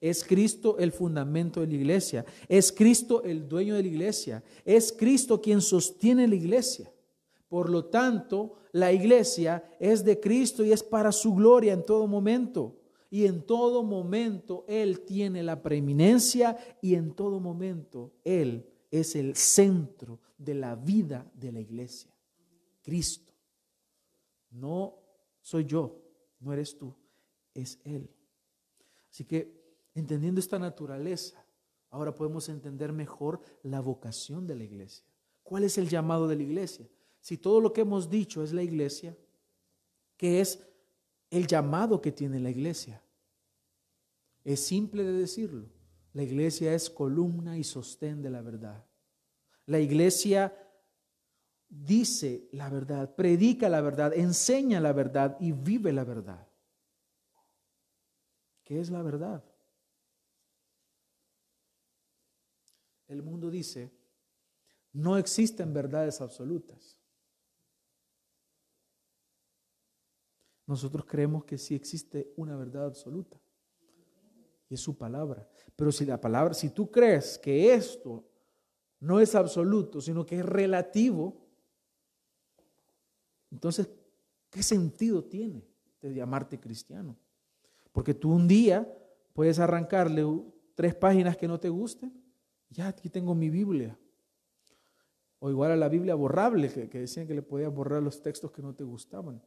Es 0.00 0.22
Cristo 0.22 0.76
el 0.78 0.92
fundamento 0.92 1.60
de 1.60 1.68
la 1.68 1.74
iglesia. 1.74 2.26
Es 2.46 2.70
Cristo 2.70 3.22
el 3.22 3.48
dueño 3.48 3.74
de 3.74 3.82
la 3.82 3.88
iglesia. 3.88 4.44
Es 4.64 4.92
Cristo 4.92 5.40
quien 5.40 5.62
sostiene 5.62 6.28
la 6.28 6.34
iglesia. 6.34 6.92
Por 7.48 7.70
lo 7.70 7.86
tanto, 7.86 8.56
la 8.72 8.92
iglesia 8.92 9.64
es 9.80 10.04
de 10.04 10.20
Cristo 10.20 10.64
y 10.64 10.72
es 10.72 10.82
para 10.82 11.12
su 11.12 11.34
gloria 11.34 11.72
en 11.72 11.84
todo 11.84 12.06
momento 12.06 12.76
y 13.14 13.26
en 13.26 13.42
todo 13.42 13.84
momento 13.84 14.64
Él 14.66 15.02
tiene 15.02 15.44
la 15.44 15.62
preeminencia 15.62 16.58
y 16.82 16.96
en 16.96 17.14
todo 17.14 17.38
momento 17.38 18.10
Él 18.24 18.68
es 18.90 19.14
el 19.14 19.36
centro 19.36 20.18
de 20.36 20.54
la 20.54 20.74
vida 20.74 21.24
de 21.32 21.52
la 21.52 21.60
iglesia. 21.60 22.12
Cristo. 22.82 23.32
No 24.50 24.98
soy 25.40 25.64
yo, 25.64 25.96
no 26.40 26.52
eres 26.52 26.76
tú, 26.76 26.92
es 27.54 27.78
Él. 27.84 28.10
Así 29.08 29.24
que 29.24 29.62
entendiendo 29.94 30.40
esta 30.40 30.58
naturaleza, 30.58 31.46
ahora 31.90 32.12
podemos 32.12 32.48
entender 32.48 32.92
mejor 32.92 33.38
la 33.62 33.78
vocación 33.78 34.44
de 34.44 34.56
la 34.56 34.64
iglesia. 34.64 35.06
¿Cuál 35.44 35.62
es 35.62 35.78
el 35.78 35.88
llamado 35.88 36.26
de 36.26 36.34
la 36.34 36.42
iglesia? 36.42 36.88
Si 37.20 37.38
todo 37.38 37.60
lo 37.60 37.72
que 37.72 37.82
hemos 37.82 38.10
dicho 38.10 38.42
es 38.42 38.52
la 38.52 38.64
iglesia, 38.64 39.16
¿qué 40.16 40.40
es 40.40 40.66
el 41.30 41.46
llamado 41.46 42.02
que 42.02 42.10
tiene 42.10 42.40
la 42.40 42.50
iglesia? 42.50 43.03
Es 44.44 44.64
simple 44.64 45.02
de 45.02 45.12
decirlo. 45.12 45.68
La 46.12 46.22
iglesia 46.22 46.74
es 46.74 46.88
columna 46.90 47.58
y 47.58 47.64
sostén 47.64 48.22
de 48.22 48.30
la 48.30 48.40
verdad. 48.40 48.86
La 49.66 49.80
iglesia 49.80 50.56
dice 51.68 52.48
la 52.52 52.68
verdad, 52.68 53.14
predica 53.16 53.68
la 53.68 53.80
verdad, 53.80 54.12
enseña 54.14 54.80
la 54.80 54.92
verdad 54.92 55.36
y 55.40 55.52
vive 55.52 55.92
la 55.92 56.04
verdad. 56.04 56.46
¿Qué 58.62 58.80
es 58.80 58.90
la 58.90 59.02
verdad? 59.02 59.44
El 63.08 63.22
mundo 63.22 63.50
dice, 63.50 63.92
no 64.92 65.16
existen 65.16 65.72
verdades 65.74 66.20
absolutas. 66.20 66.98
nosotros 70.66 71.04
creemos 71.04 71.44
que 71.44 71.58
sí 71.58 71.74
existe 71.74 72.32
una 72.36 72.56
verdad 72.56 72.86
absoluta. 72.86 73.40
Es 74.70 74.80
su 74.80 74.96
palabra. 74.96 75.46
Pero 75.76 75.92
si 75.92 76.04
la 76.04 76.20
palabra, 76.20 76.54
si 76.54 76.70
tú 76.70 76.90
crees 76.90 77.38
que 77.38 77.74
esto 77.74 78.24
no 79.00 79.20
es 79.20 79.34
absoluto, 79.34 80.00
sino 80.00 80.24
que 80.24 80.38
es 80.38 80.44
relativo, 80.44 81.44
entonces, 83.50 83.88
¿qué 84.50 84.62
sentido 84.62 85.24
tiene 85.24 85.64
de 86.00 86.14
llamarte 86.14 86.58
cristiano? 86.58 87.16
Porque 87.92 88.14
tú 88.14 88.32
un 88.32 88.48
día 88.48 88.92
puedes 89.32 89.60
arrancarle 89.60 90.24
tres 90.74 90.94
páginas 90.94 91.36
que 91.36 91.46
no 91.46 91.60
te 91.60 91.68
gusten. 91.68 92.12
Ya 92.70 92.88
aquí 92.88 93.08
tengo 93.08 93.34
mi 93.34 93.50
Biblia. 93.50 93.96
O 95.38 95.50
igual 95.50 95.70
a 95.70 95.76
la 95.76 95.88
Biblia 95.88 96.14
borrable, 96.14 96.72
que, 96.72 96.88
que 96.88 97.00
decían 97.00 97.26
que 97.26 97.34
le 97.34 97.42
podías 97.42 97.72
borrar 97.72 98.02
los 98.02 98.22
textos 98.22 98.50
que 98.50 98.62
no 98.62 98.74
te 98.74 98.82
gustaban. 98.82 99.40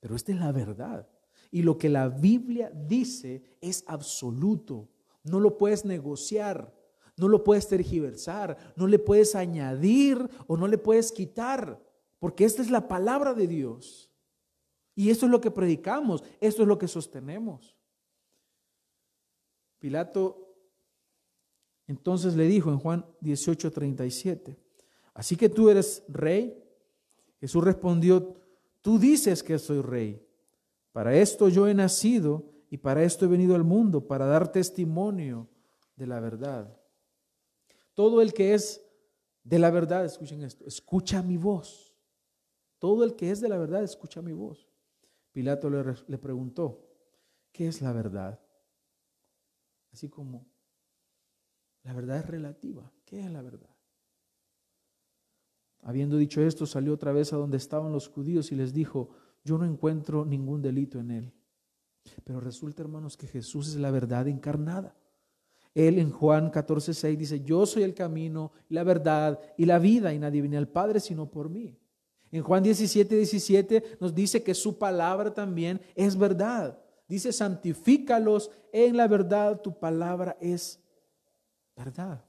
Pero 0.00 0.16
esta 0.16 0.32
es 0.32 0.38
la 0.38 0.50
verdad. 0.50 1.08
Y 1.50 1.62
lo 1.62 1.78
que 1.78 1.88
la 1.88 2.08
Biblia 2.08 2.70
dice 2.70 3.42
es 3.60 3.84
absoluto. 3.86 4.88
No 5.22 5.40
lo 5.40 5.56
puedes 5.58 5.84
negociar, 5.84 6.74
no 7.16 7.28
lo 7.28 7.42
puedes 7.42 7.68
tergiversar, 7.68 8.56
no 8.76 8.86
le 8.86 8.98
puedes 8.98 9.34
añadir 9.34 10.28
o 10.46 10.56
no 10.56 10.68
le 10.68 10.78
puedes 10.78 11.12
quitar, 11.12 11.82
porque 12.18 12.44
esta 12.44 12.62
es 12.62 12.70
la 12.70 12.86
palabra 12.88 13.34
de 13.34 13.46
Dios. 13.46 14.10
Y 14.94 15.10
esto 15.10 15.26
es 15.26 15.32
lo 15.32 15.40
que 15.40 15.50
predicamos, 15.50 16.24
esto 16.40 16.62
es 16.62 16.68
lo 16.68 16.78
que 16.78 16.88
sostenemos. 16.88 17.76
Pilato 19.78 20.48
entonces 21.88 22.36
le 22.36 22.44
dijo 22.44 22.70
en 22.70 22.78
Juan 22.78 23.06
18:37, 23.20 24.56
así 25.14 25.36
que 25.36 25.48
tú 25.48 25.70
eres 25.70 26.04
rey. 26.08 26.62
Jesús 27.40 27.64
respondió, 27.64 28.34
tú 28.82 28.98
dices 28.98 29.42
que 29.42 29.58
soy 29.58 29.80
rey. 29.80 30.27
Para 30.92 31.16
esto 31.16 31.48
yo 31.48 31.68
he 31.68 31.74
nacido 31.74 32.50
y 32.70 32.78
para 32.78 33.02
esto 33.02 33.24
he 33.24 33.28
venido 33.28 33.54
al 33.54 33.64
mundo, 33.64 34.06
para 34.06 34.26
dar 34.26 34.50
testimonio 34.50 35.48
de 35.96 36.06
la 36.06 36.20
verdad. 36.20 36.76
Todo 37.94 38.20
el 38.20 38.32
que 38.32 38.54
es 38.54 38.84
de 39.42 39.58
la 39.58 39.70
verdad, 39.70 40.04
escuchen 40.04 40.42
esto, 40.42 40.64
escucha 40.66 41.22
mi 41.22 41.36
voz. 41.36 41.94
Todo 42.78 43.02
el 43.04 43.16
que 43.16 43.30
es 43.30 43.40
de 43.40 43.48
la 43.48 43.58
verdad, 43.58 43.82
escucha 43.82 44.22
mi 44.22 44.32
voz. 44.32 44.68
Pilato 45.32 45.68
le, 45.70 45.82
le 46.06 46.18
preguntó, 46.18 46.86
¿qué 47.52 47.68
es 47.68 47.80
la 47.80 47.92
verdad? 47.92 48.40
Así 49.92 50.08
como 50.08 50.46
la 51.82 51.92
verdad 51.92 52.18
es 52.18 52.26
relativa. 52.26 52.92
¿Qué 53.04 53.20
es 53.20 53.30
la 53.30 53.42
verdad? 53.42 53.74
Habiendo 55.80 56.16
dicho 56.16 56.42
esto, 56.42 56.66
salió 56.66 56.92
otra 56.92 57.12
vez 57.12 57.32
a 57.32 57.36
donde 57.36 57.56
estaban 57.56 57.92
los 57.92 58.08
judíos 58.08 58.52
y 58.52 58.56
les 58.56 58.74
dijo, 58.74 59.10
yo 59.48 59.56
no 59.56 59.64
encuentro 59.64 60.26
ningún 60.26 60.60
delito 60.60 61.00
en 61.00 61.10
él. 61.10 61.32
Pero 62.22 62.38
resulta, 62.38 62.82
hermanos, 62.82 63.16
que 63.16 63.26
Jesús 63.26 63.68
es 63.68 63.76
la 63.76 63.90
verdad 63.90 64.28
encarnada. 64.28 64.94
Él 65.74 65.98
en 65.98 66.10
Juan 66.10 66.50
14, 66.50 66.92
6 66.92 67.18
dice, 67.18 67.40
yo 67.40 67.64
soy 67.64 67.82
el 67.82 67.94
camino, 67.94 68.52
la 68.68 68.84
verdad 68.84 69.40
y 69.56 69.64
la 69.64 69.78
vida, 69.78 70.12
y 70.12 70.18
nadie 70.18 70.42
viene 70.42 70.58
al 70.58 70.68
Padre 70.68 71.00
sino 71.00 71.30
por 71.30 71.48
mí. 71.48 71.78
En 72.30 72.42
Juan 72.42 72.62
17, 72.62 73.16
17 73.16 73.96
nos 74.00 74.14
dice 74.14 74.42
que 74.42 74.52
su 74.52 74.76
palabra 74.76 75.32
también 75.32 75.80
es 75.94 76.16
verdad. 76.16 76.78
Dice, 77.06 77.32
santifícalos 77.32 78.50
en 78.70 78.98
la 78.98 79.08
verdad, 79.08 79.62
tu 79.62 79.78
palabra 79.78 80.36
es 80.40 80.78
verdad. 81.74 82.22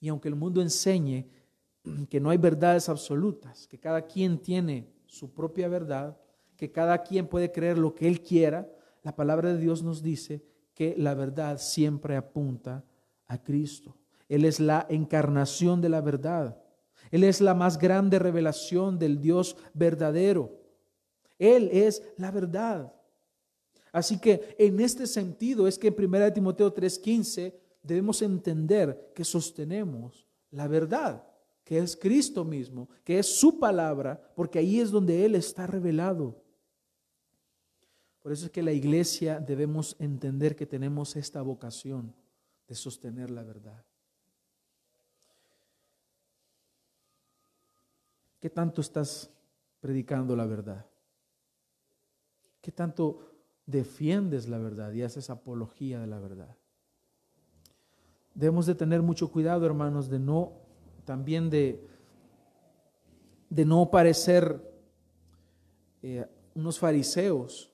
Y 0.00 0.08
aunque 0.08 0.28
el 0.28 0.34
mundo 0.34 0.60
enseñe 0.60 1.28
que 2.10 2.18
no 2.18 2.30
hay 2.30 2.38
verdades 2.38 2.88
absolutas, 2.88 3.68
que 3.68 3.78
cada 3.78 4.02
quien 4.02 4.38
tiene 4.38 4.92
su 5.06 5.32
propia 5.32 5.68
verdad, 5.68 6.18
que 6.56 6.70
cada 6.70 7.02
quien 7.02 7.26
puede 7.26 7.52
creer 7.52 7.78
lo 7.78 7.94
que 7.94 8.08
él 8.08 8.22
quiera, 8.22 8.70
la 9.02 9.14
palabra 9.14 9.52
de 9.52 9.58
Dios 9.58 9.82
nos 9.82 10.02
dice 10.02 10.44
que 10.74 10.94
la 10.96 11.14
verdad 11.14 11.58
siempre 11.58 12.16
apunta 12.16 12.84
a 13.26 13.42
Cristo. 13.42 13.96
Él 14.28 14.44
es 14.44 14.60
la 14.60 14.86
encarnación 14.88 15.80
de 15.80 15.88
la 15.88 16.00
verdad. 16.00 16.60
Él 17.10 17.24
es 17.24 17.40
la 17.40 17.54
más 17.54 17.78
grande 17.78 18.18
revelación 18.18 18.98
del 18.98 19.20
Dios 19.20 19.56
verdadero. 19.72 20.60
Él 21.38 21.68
es 21.72 22.02
la 22.16 22.30
verdad. 22.30 22.92
Así 23.92 24.18
que 24.18 24.56
en 24.58 24.80
este 24.80 25.06
sentido 25.06 25.68
es 25.68 25.78
que 25.78 25.88
en 25.88 25.94
1 25.94 26.32
Timoteo 26.32 26.72
3:15 26.72 27.54
debemos 27.82 28.22
entender 28.22 29.12
que 29.14 29.24
sostenemos 29.24 30.26
la 30.50 30.66
verdad, 30.66 31.24
que 31.62 31.78
es 31.78 31.96
Cristo 31.96 32.44
mismo, 32.44 32.88
que 33.04 33.18
es 33.18 33.38
su 33.38 33.58
palabra, 33.58 34.20
porque 34.34 34.58
ahí 34.58 34.80
es 34.80 34.90
donde 34.90 35.24
Él 35.24 35.34
está 35.34 35.66
revelado. 35.66 36.42
Por 38.24 38.32
eso 38.32 38.46
es 38.46 38.52
que 38.52 38.62
la 38.62 38.72
iglesia 38.72 39.38
debemos 39.38 39.96
entender 39.98 40.56
que 40.56 40.64
tenemos 40.64 41.14
esta 41.14 41.42
vocación 41.42 42.14
de 42.66 42.74
sostener 42.74 43.30
la 43.30 43.42
verdad. 43.42 43.84
¿Qué 48.40 48.48
tanto 48.48 48.80
estás 48.80 49.30
predicando 49.78 50.34
la 50.34 50.46
verdad? 50.46 50.86
¿Qué 52.62 52.72
tanto 52.72 53.30
defiendes 53.66 54.48
la 54.48 54.56
verdad 54.56 54.90
y 54.92 55.02
haces 55.02 55.28
apología 55.28 56.00
de 56.00 56.06
la 56.06 56.18
verdad? 56.18 56.56
Debemos 58.32 58.64
de 58.64 58.74
tener 58.74 59.02
mucho 59.02 59.30
cuidado, 59.30 59.66
hermanos, 59.66 60.08
de 60.08 60.18
no, 60.18 60.54
también 61.04 61.50
de, 61.50 61.86
de 63.50 63.66
no 63.66 63.90
parecer 63.90 64.66
eh, 66.00 66.26
unos 66.54 66.78
fariseos 66.78 67.70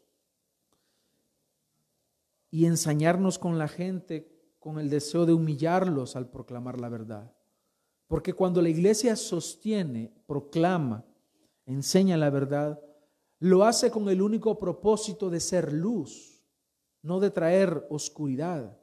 y 2.50 2.66
ensañarnos 2.66 3.38
con 3.38 3.58
la 3.58 3.68
gente 3.68 4.40
con 4.60 4.78
el 4.78 4.90
deseo 4.90 5.26
de 5.26 5.32
humillarlos 5.32 6.14
al 6.14 6.28
proclamar 6.30 6.78
la 6.78 6.90
verdad. 6.90 7.34
Porque 8.06 8.34
cuando 8.34 8.60
la 8.60 8.68
iglesia 8.68 9.16
sostiene, 9.16 10.12
proclama, 10.26 11.04
enseña 11.64 12.16
la 12.16 12.28
verdad, 12.28 12.78
lo 13.38 13.64
hace 13.64 13.90
con 13.90 14.08
el 14.10 14.20
único 14.20 14.58
propósito 14.58 15.30
de 15.30 15.40
ser 15.40 15.72
luz, 15.72 16.44
no 17.02 17.20
de 17.20 17.30
traer 17.30 17.86
oscuridad. 17.88 18.76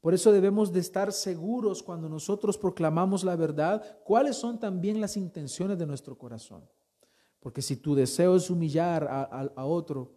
Por 0.00 0.14
eso 0.14 0.32
debemos 0.32 0.72
de 0.72 0.80
estar 0.80 1.12
seguros 1.12 1.82
cuando 1.82 2.08
nosotros 2.08 2.56
proclamamos 2.56 3.24
la 3.24 3.36
verdad, 3.36 4.00
cuáles 4.04 4.36
son 4.36 4.58
también 4.58 5.00
las 5.00 5.16
intenciones 5.16 5.78
de 5.78 5.86
nuestro 5.86 6.16
corazón. 6.16 6.66
Porque 7.40 7.60
si 7.60 7.76
tu 7.76 7.94
deseo 7.94 8.36
es 8.36 8.48
humillar 8.48 9.06
a, 9.10 9.22
a 9.22 9.64
otro, 9.66 10.15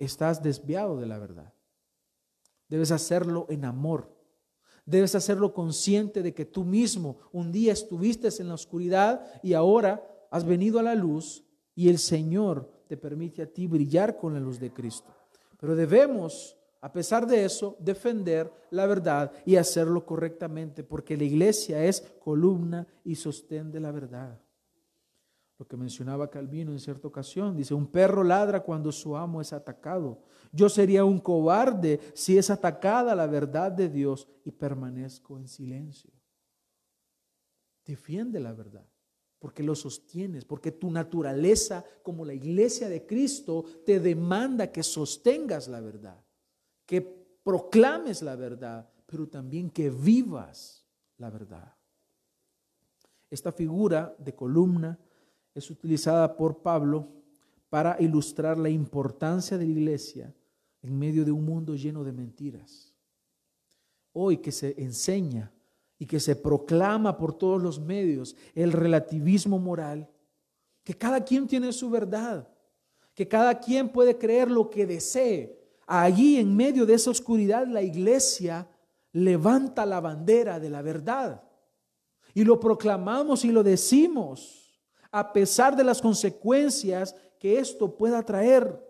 estás 0.00 0.42
desviado 0.42 0.98
de 0.98 1.06
la 1.06 1.18
verdad. 1.18 1.54
Debes 2.68 2.90
hacerlo 2.90 3.46
en 3.48 3.64
amor. 3.64 4.12
Debes 4.84 5.14
hacerlo 5.14 5.54
consciente 5.54 6.22
de 6.22 6.34
que 6.34 6.44
tú 6.44 6.64
mismo 6.64 7.18
un 7.30 7.52
día 7.52 7.72
estuviste 7.72 8.28
en 8.40 8.48
la 8.48 8.54
oscuridad 8.54 9.24
y 9.42 9.52
ahora 9.54 10.04
has 10.32 10.44
venido 10.44 10.80
a 10.80 10.82
la 10.82 10.96
luz 10.96 11.44
y 11.76 11.88
el 11.88 11.98
Señor 11.98 12.68
te 12.88 12.96
permite 12.96 13.42
a 13.42 13.46
ti 13.46 13.68
brillar 13.68 14.16
con 14.16 14.34
la 14.34 14.40
luz 14.40 14.58
de 14.58 14.72
Cristo. 14.72 15.14
Pero 15.58 15.76
debemos 15.76 16.56
a 16.82 16.92
pesar 16.92 17.26
de 17.26 17.44
eso, 17.44 17.76
defender 17.78 18.50
la 18.70 18.86
verdad 18.86 19.32
y 19.44 19.56
hacerlo 19.56 20.06
correctamente, 20.06 20.82
porque 20.82 21.16
la 21.16 21.24
iglesia 21.24 21.84
es 21.84 22.00
columna 22.20 22.86
y 23.04 23.16
sostén 23.16 23.70
de 23.70 23.80
la 23.80 23.92
verdad. 23.92 24.40
Lo 25.60 25.68
que 25.68 25.76
mencionaba 25.76 26.30
Calvino 26.30 26.72
en 26.72 26.80
cierta 26.80 27.06
ocasión, 27.06 27.54
dice, 27.54 27.74
un 27.74 27.86
perro 27.86 28.24
ladra 28.24 28.62
cuando 28.62 28.90
su 28.90 29.14
amo 29.14 29.42
es 29.42 29.52
atacado. 29.52 30.22
Yo 30.52 30.70
sería 30.70 31.04
un 31.04 31.18
cobarde 31.18 32.00
si 32.14 32.38
es 32.38 32.48
atacada 32.48 33.14
la 33.14 33.26
verdad 33.26 33.70
de 33.70 33.90
Dios 33.90 34.26
y 34.42 34.52
permanezco 34.52 35.36
en 35.36 35.46
silencio. 35.46 36.10
Defiende 37.84 38.40
la 38.40 38.54
verdad, 38.54 38.86
porque 39.38 39.62
lo 39.62 39.74
sostienes, 39.74 40.46
porque 40.46 40.72
tu 40.72 40.90
naturaleza 40.90 41.84
como 42.02 42.24
la 42.24 42.32
iglesia 42.32 42.88
de 42.88 43.04
Cristo 43.04 43.62
te 43.84 44.00
demanda 44.00 44.72
que 44.72 44.82
sostengas 44.82 45.68
la 45.68 45.82
verdad 45.82 46.24
que 46.90 47.02
proclames 47.44 48.20
la 48.20 48.34
verdad, 48.34 48.90
pero 49.06 49.28
también 49.28 49.70
que 49.70 49.90
vivas 49.90 50.84
la 51.18 51.30
verdad. 51.30 51.76
Esta 53.30 53.52
figura 53.52 54.12
de 54.18 54.34
columna 54.34 54.98
es 55.54 55.70
utilizada 55.70 56.36
por 56.36 56.62
Pablo 56.62 57.08
para 57.68 57.96
ilustrar 58.00 58.58
la 58.58 58.68
importancia 58.68 59.56
de 59.56 59.64
la 59.64 59.70
iglesia 59.70 60.34
en 60.82 60.98
medio 60.98 61.24
de 61.24 61.32
un 61.32 61.44
mundo 61.44 61.74
lleno 61.74 62.04
de 62.04 62.12
mentiras. 62.12 62.94
Hoy 64.12 64.38
que 64.38 64.50
se 64.50 64.74
enseña 64.82 65.52
y 65.98 66.06
que 66.06 66.18
se 66.18 66.34
proclama 66.34 67.16
por 67.16 67.32
todos 67.32 67.62
los 67.62 67.78
medios 67.78 68.34
el 68.54 68.72
relativismo 68.72 69.58
moral, 69.58 70.08
que 70.82 70.94
cada 70.94 71.22
quien 71.22 71.46
tiene 71.46 71.72
su 71.72 71.90
verdad, 71.90 72.48
que 73.14 73.28
cada 73.28 73.58
quien 73.60 73.90
puede 73.90 74.16
creer 74.16 74.50
lo 74.50 74.70
que 74.70 74.86
desee, 74.86 75.60
allí 75.86 76.38
en 76.38 76.56
medio 76.56 76.86
de 76.86 76.94
esa 76.94 77.10
oscuridad 77.10 77.66
la 77.66 77.82
iglesia 77.82 78.66
levanta 79.12 79.84
la 79.84 80.00
bandera 80.00 80.58
de 80.58 80.70
la 80.70 80.82
verdad. 80.82 81.42
Y 82.32 82.44
lo 82.44 82.58
proclamamos 82.58 83.44
y 83.44 83.52
lo 83.52 83.62
decimos, 83.62 84.59
a 85.10 85.32
pesar 85.32 85.76
de 85.76 85.84
las 85.84 86.00
consecuencias 86.00 87.14
que 87.38 87.58
esto 87.58 87.96
pueda 87.96 88.22
traer. 88.22 88.86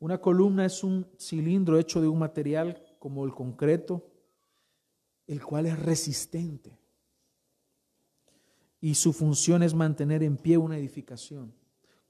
Una 0.00 0.20
columna 0.20 0.66
es 0.66 0.84
un 0.84 1.06
cilindro 1.18 1.78
hecho 1.78 2.00
de 2.00 2.08
un 2.08 2.18
material 2.18 2.82
como 2.98 3.24
el 3.24 3.32
concreto, 3.32 4.10
el 5.26 5.42
cual 5.42 5.66
es 5.66 5.78
resistente. 5.78 6.78
Y 8.80 8.96
su 8.96 9.14
función 9.14 9.62
es 9.62 9.72
mantener 9.72 10.22
en 10.22 10.36
pie 10.36 10.58
una 10.58 10.76
edificación. 10.76 11.54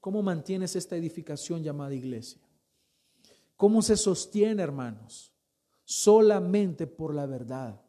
¿Cómo 0.01 0.21
mantienes 0.21 0.75
esta 0.75 0.97
edificación 0.97 1.63
llamada 1.63 1.93
iglesia? 1.93 2.41
¿Cómo 3.55 3.81
se 3.81 3.95
sostiene, 3.95 4.61
hermanos? 4.61 5.33
Solamente 5.85 6.87
por 6.87 7.15
la 7.15 7.25
verdad, 7.25 7.84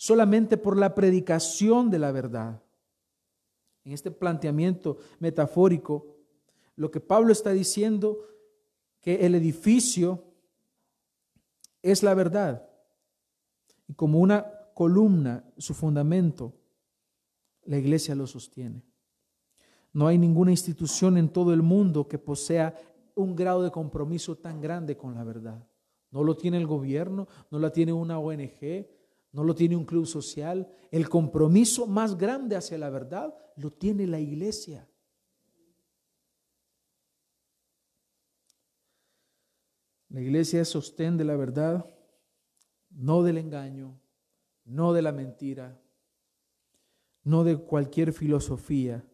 solamente 0.00 0.56
por 0.56 0.78
la 0.78 0.94
predicación 0.94 1.90
de 1.90 1.98
la 1.98 2.10
verdad. 2.10 2.62
En 3.84 3.92
este 3.92 4.10
planteamiento 4.10 4.96
metafórico, 5.18 6.16
lo 6.74 6.90
que 6.90 7.00
Pablo 7.00 7.32
está 7.32 7.50
diciendo 7.50 8.18
que 9.02 9.26
el 9.26 9.34
edificio 9.34 10.24
es 11.82 12.02
la 12.02 12.14
verdad. 12.14 12.66
Y 13.88 13.92
como 13.92 14.20
una 14.20 14.50
columna, 14.72 15.44
su 15.58 15.74
fundamento, 15.74 16.54
la 17.64 17.76
iglesia 17.76 18.14
lo 18.14 18.26
sostiene. 18.26 18.82
No 19.92 20.06
hay 20.06 20.16
ninguna 20.16 20.50
institución 20.50 21.18
en 21.18 21.28
todo 21.28 21.52
el 21.52 21.60
mundo 21.60 22.08
que 22.08 22.16
posea 22.16 22.74
un 23.16 23.36
grado 23.36 23.62
de 23.62 23.70
compromiso 23.70 24.38
tan 24.38 24.62
grande 24.62 24.96
con 24.96 25.14
la 25.14 25.24
verdad. 25.24 25.62
No 26.10 26.24
lo 26.24 26.38
tiene 26.38 26.56
el 26.56 26.66
gobierno, 26.66 27.28
no 27.50 27.58
la 27.58 27.70
tiene 27.70 27.92
una 27.92 28.18
ONG, 28.18 28.86
no 29.32 29.44
lo 29.44 29.54
tiene 29.54 29.76
un 29.76 29.84
club 29.84 30.06
social. 30.06 30.68
El 30.90 31.08
compromiso 31.08 31.86
más 31.86 32.16
grande 32.16 32.56
hacia 32.56 32.78
la 32.78 32.90
verdad 32.90 33.34
lo 33.56 33.72
tiene 33.72 34.06
la 34.06 34.18
iglesia. 34.18 34.88
La 40.08 40.20
iglesia 40.20 40.62
es 40.62 40.68
sostén 40.68 41.16
de 41.16 41.24
la 41.24 41.36
verdad, 41.36 41.86
no 42.90 43.22
del 43.22 43.38
engaño, 43.38 44.00
no 44.64 44.92
de 44.92 45.02
la 45.02 45.12
mentira, 45.12 45.80
no 47.22 47.44
de 47.44 47.56
cualquier 47.56 48.12
filosofía, 48.12 49.04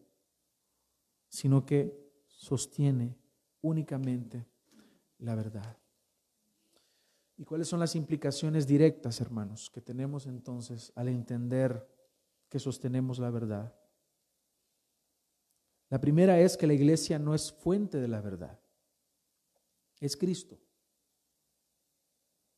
sino 1.29 1.65
que 1.67 1.95
sostiene 2.25 3.15
únicamente 3.61 4.47
la 5.19 5.35
verdad. 5.35 5.77
¿Y 7.37 7.45
cuáles 7.45 7.67
son 7.67 7.79
las 7.79 7.95
implicaciones 7.95 8.65
directas, 8.65 9.21
hermanos, 9.21 9.69
que 9.69 9.79
tenemos 9.79 10.25
entonces 10.25 10.91
al 10.95 11.07
entender 11.07 11.87
que 12.49 12.59
sostenemos 12.59 13.19
la 13.19 13.29
verdad? 13.29 13.73
La 15.89 16.01
primera 16.01 16.39
es 16.39 16.57
que 16.57 16.67
la 16.67 16.73
iglesia 16.73 17.19
no 17.19 17.35
es 17.35 17.51
fuente 17.51 17.99
de 17.99 18.07
la 18.07 18.21
verdad, 18.21 18.59
es 19.99 20.17
Cristo. 20.17 20.59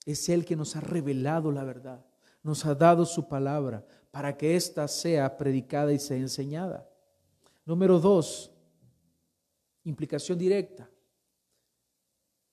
Es 0.06 0.30
Él 0.30 0.46
que 0.46 0.56
nos 0.56 0.76
ha 0.76 0.82
revelado 0.82 1.52
la 1.52 1.64
verdad, 1.66 2.06
nos 2.42 2.66
ha 2.66 2.74
dado 2.74 3.06
su 3.06 3.28
palabra 3.28 3.86
para 4.12 4.36
que 4.38 4.56
ésta 4.56 4.88
sea 4.88 5.38
predicada 5.38 5.92
y 5.92 6.00
sea 6.00 6.18
enseñada. 6.18 6.90
Número 7.66 8.00
dos, 8.00 8.52
implicación 9.84 10.40
directa. 10.40 10.90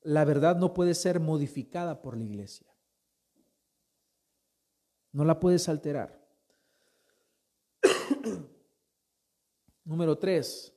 La 0.07 0.25
verdad 0.25 0.55
no 0.55 0.73
puede 0.73 0.95
ser 0.95 1.19
modificada 1.19 2.01
por 2.01 2.17
la 2.17 2.23
iglesia. 2.23 2.73
No 5.11 5.25
la 5.25 5.41
puedes 5.41 5.69
alterar. 5.69 6.25
Número 9.85 10.17
tres, 10.17 10.73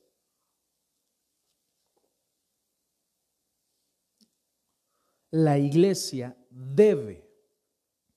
la 5.30 5.58
iglesia 5.58 6.36
debe 6.50 7.24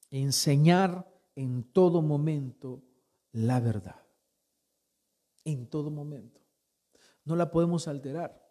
enseñar 0.09 1.07
en 1.35 1.63
todo 1.73 2.01
momento 2.01 2.81
la 3.33 3.59
verdad. 3.59 4.01
En 5.45 5.69
todo 5.69 5.91
momento. 5.91 6.41
No 7.23 7.35
la 7.35 7.51
podemos 7.51 7.87
alterar. 7.87 8.42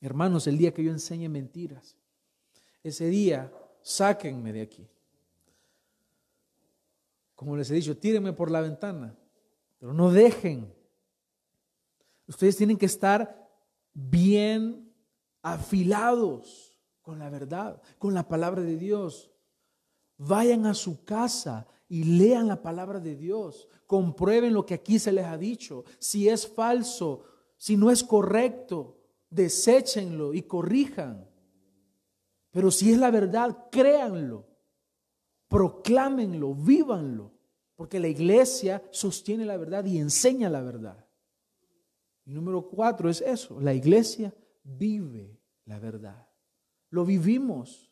Hermanos, 0.00 0.46
el 0.46 0.56
día 0.56 0.72
que 0.72 0.82
yo 0.82 0.90
enseñe 0.90 1.28
mentiras, 1.28 1.96
ese 2.82 3.06
día 3.06 3.52
sáquenme 3.82 4.52
de 4.52 4.62
aquí. 4.62 4.88
Como 7.34 7.56
les 7.56 7.70
he 7.70 7.74
dicho, 7.74 7.96
tírenme 7.96 8.32
por 8.32 8.50
la 8.50 8.60
ventana, 8.60 9.16
pero 9.78 9.92
no 9.92 10.10
dejen. 10.10 10.72
Ustedes 12.26 12.56
tienen 12.56 12.76
que 12.76 12.86
estar 12.86 13.48
bien 13.92 14.92
afilados 15.42 16.78
con 17.02 17.18
la 17.18 17.28
verdad, 17.30 17.80
con 17.98 18.14
la 18.14 18.28
palabra 18.28 18.62
de 18.62 18.76
Dios. 18.76 19.30
Vayan 20.16 20.66
a 20.66 20.74
su 20.74 21.04
casa 21.04 21.66
y 21.88 22.04
lean 22.04 22.46
la 22.46 22.62
palabra 22.62 23.00
de 23.00 23.16
Dios. 23.16 23.68
Comprueben 23.86 24.54
lo 24.54 24.64
que 24.64 24.74
aquí 24.74 24.98
se 24.98 25.12
les 25.12 25.24
ha 25.24 25.36
dicho. 25.36 25.84
Si 25.98 26.28
es 26.28 26.46
falso, 26.46 27.24
si 27.56 27.76
no 27.76 27.90
es 27.90 28.04
correcto, 28.04 28.99
deséchenlo 29.30 30.34
y 30.34 30.42
corrijan. 30.42 31.26
Pero 32.50 32.70
si 32.70 32.92
es 32.92 32.98
la 32.98 33.10
verdad, 33.10 33.68
créanlo, 33.70 34.46
proclámenlo, 35.48 36.54
vívanlo, 36.54 37.32
porque 37.76 38.00
la 38.00 38.08
iglesia 38.08 38.82
sostiene 38.90 39.46
la 39.46 39.56
verdad 39.56 39.84
y 39.84 39.98
enseña 39.98 40.50
la 40.50 40.62
verdad. 40.62 41.06
Y 42.26 42.32
número 42.32 42.68
cuatro 42.68 43.08
es 43.08 43.20
eso, 43.20 43.60
la 43.60 43.72
iglesia 43.72 44.34
vive 44.62 45.40
la 45.64 45.78
verdad 45.78 46.30
lo 46.90 47.04
vivimos. 47.04 47.90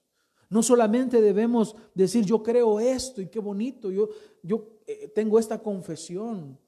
No 0.50 0.62
solamente 0.62 1.20
debemos 1.20 1.76
decir, 1.94 2.24
yo 2.24 2.42
creo 2.42 2.80
esto 2.80 3.20
y 3.20 3.28
qué 3.28 3.38
bonito, 3.38 3.90
yo, 3.90 4.08
yo 4.42 4.80
eh, 4.86 5.08
tengo 5.08 5.38
esta 5.38 5.62
confesión, 5.62 6.58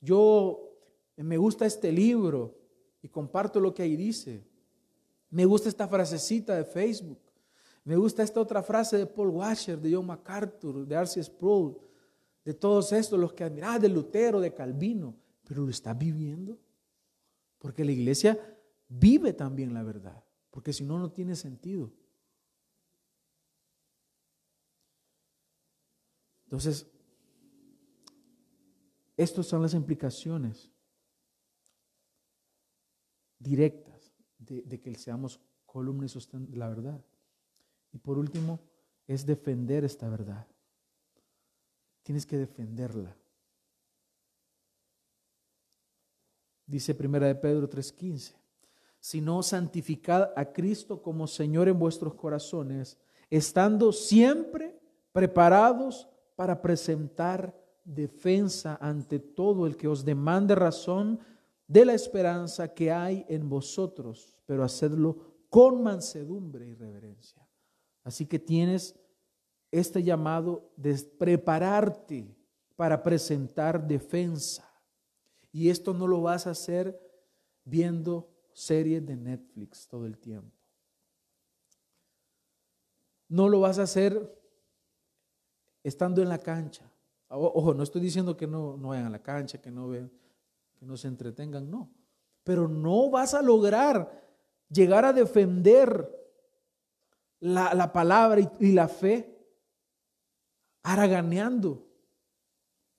yo 0.00 0.76
me 1.16 1.36
gusta 1.36 1.66
este 1.66 1.90
libro 1.90 2.54
y 3.02 3.08
comparto 3.08 3.60
lo 3.60 3.74
que 3.74 3.82
ahí 3.82 3.96
dice. 3.96 4.46
Me 5.30 5.44
gusta 5.44 5.68
esta 5.68 5.88
frasecita 5.88 6.56
de 6.56 6.64
Facebook. 6.64 7.20
Me 7.84 7.96
gusta 7.96 8.22
esta 8.22 8.40
otra 8.40 8.62
frase 8.62 8.98
de 8.98 9.06
Paul 9.06 9.28
Washer, 9.28 9.80
de 9.80 9.94
John 9.94 10.06
MacArthur, 10.06 10.86
de 10.86 10.94
R.C. 10.94 11.22
Sproul, 11.22 11.78
de 12.44 12.54
todos 12.54 12.92
estos, 12.92 13.18
los 13.18 13.32
que 13.32 13.44
admiran, 13.44 13.74
ah, 13.74 13.78
de 13.78 13.88
Lutero, 13.88 14.40
de 14.40 14.52
Calvino, 14.52 15.16
pero 15.44 15.62
lo 15.62 15.70
está 15.70 15.94
viviendo. 15.94 16.58
Porque 17.58 17.84
la 17.84 17.92
iglesia 17.92 18.38
vive 18.88 19.32
también 19.32 19.72
la 19.72 19.82
verdad 19.82 20.22
porque 20.50 20.72
si 20.72 20.84
no, 20.84 20.98
no 20.98 21.10
tiene 21.10 21.36
sentido. 21.36 21.92
Entonces, 26.44 26.86
estas 29.16 29.46
son 29.46 29.62
las 29.62 29.74
implicaciones 29.74 30.70
directas 33.40 34.12
de, 34.38 34.80
que 34.80 34.94
seamos 34.94 35.40
columna 35.66 36.06
y 36.06 36.08
sostén 36.08 36.48
de 36.48 36.56
la 36.56 36.68
verdad. 36.68 37.04
Y 37.92 37.98
por 37.98 38.18
último, 38.18 38.60
es 39.08 39.26
defender 39.26 39.84
esta 39.84 40.08
verdad. 40.08 40.46
Tienes 42.04 42.24
que 42.24 42.38
defenderla. 42.38 43.16
Dice 46.64 46.94
Primera 46.94 47.26
de 47.26 47.34
Pedro 47.34 47.68
3:15 47.68 48.40
sino 49.00 49.42
santificad 49.42 50.30
a 50.36 50.44
Cristo 50.44 51.02
como 51.02 51.26
Señor 51.26 51.68
en 51.68 51.78
vuestros 51.78 52.14
corazones, 52.14 52.98
estando 53.30 53.92
siempre 53.92 54.78
preparados 55.10 56.06
para 56.36 56.60
presentar 56.60 57.58
defensa 57.82 58.78
ante 58.80 59.18
todo 59.18 59.66
el 59.66 59.76
que 59.76 59.88
os 59.88 60.04
demande 60.04 60.54
razón 60.54 61.18
de 61.70 61.84
la 61.84 61.94
esperanza 61.94 62.74
que 62.74 62.90
hay 62.90 63.24
en 63.28 63.48
vosotros, 63.48 64.36
pero 64.44 64.64
hacedlo 64.64 65.44
con 65.48 65.84
mansedumbre 65.84 66.66
y 66.66 66.74
reverencia. 66.74 67.48
Así 68.02 68.26
que 68.26 68.40
tienes 68.40 68.98
este 69.70 70.02
llamado 70.02 70.72
de 70.76 71.00
prepararte 71.16 72.36
para 72.74 73.00
presentar 73.04 73.86
defensa. 73.86 74.68
Y 75.52 75.70
esto 75.70 75.94
no 75.94 76.08
lo 76.08 76.20
vas 76.22 76.48
a 76.48 76.50
hacer 76.50 77.00
viendo 77.64 78.28
series 78.52 79.06
de 79.06 79.14
Netflix 79.14 79.86
todo 79.86 80.06
el 80.06 80.18
tiempo. 80.18 80.58
No 83.28 83.48
lo 83.48 83.60
vas 83.60 83.78
a 83.78 83.84
hacer 83.84 84.36
estando 85.84 86.20
en 86.20 86.30
la 86.30 86.38
cancha. 86.38 86.90
Ojo, 87.28 87.74
no 87.74 87.84
estoy 87.84 88.00
diciendo 88.00 88.36
que 88.36 88.48
no, 88.48 88.76
no 88.76 88.88
vayan 88.88 89.06
a 89.06 89.10
la 89.10 89.22
cancha, 89.22 89.60
que 89.60 89.70
no 89.70 89.86
vean, 89.86 90.10
que 90.80 90.86
no 90.86 90.96
se 90.96 91.08
entretengan, 91.08 91.70
no. 91.70 91.92
Pero 92.42 92.66
no 92.66 93.10
vas 93.10 93.34
a 93.34 93.42
lograr 93.42 94.10
llegar 94.70 95.04
a 95.04 95.12
defender 95.12 96.10
la, 97.38 97.92
palabra 97.92 98.40
y, 98.40 98.48
y 98.60 98.72
la 98.72 98.88
fe 98.88 99.38
haraganeando, 100.82 101.86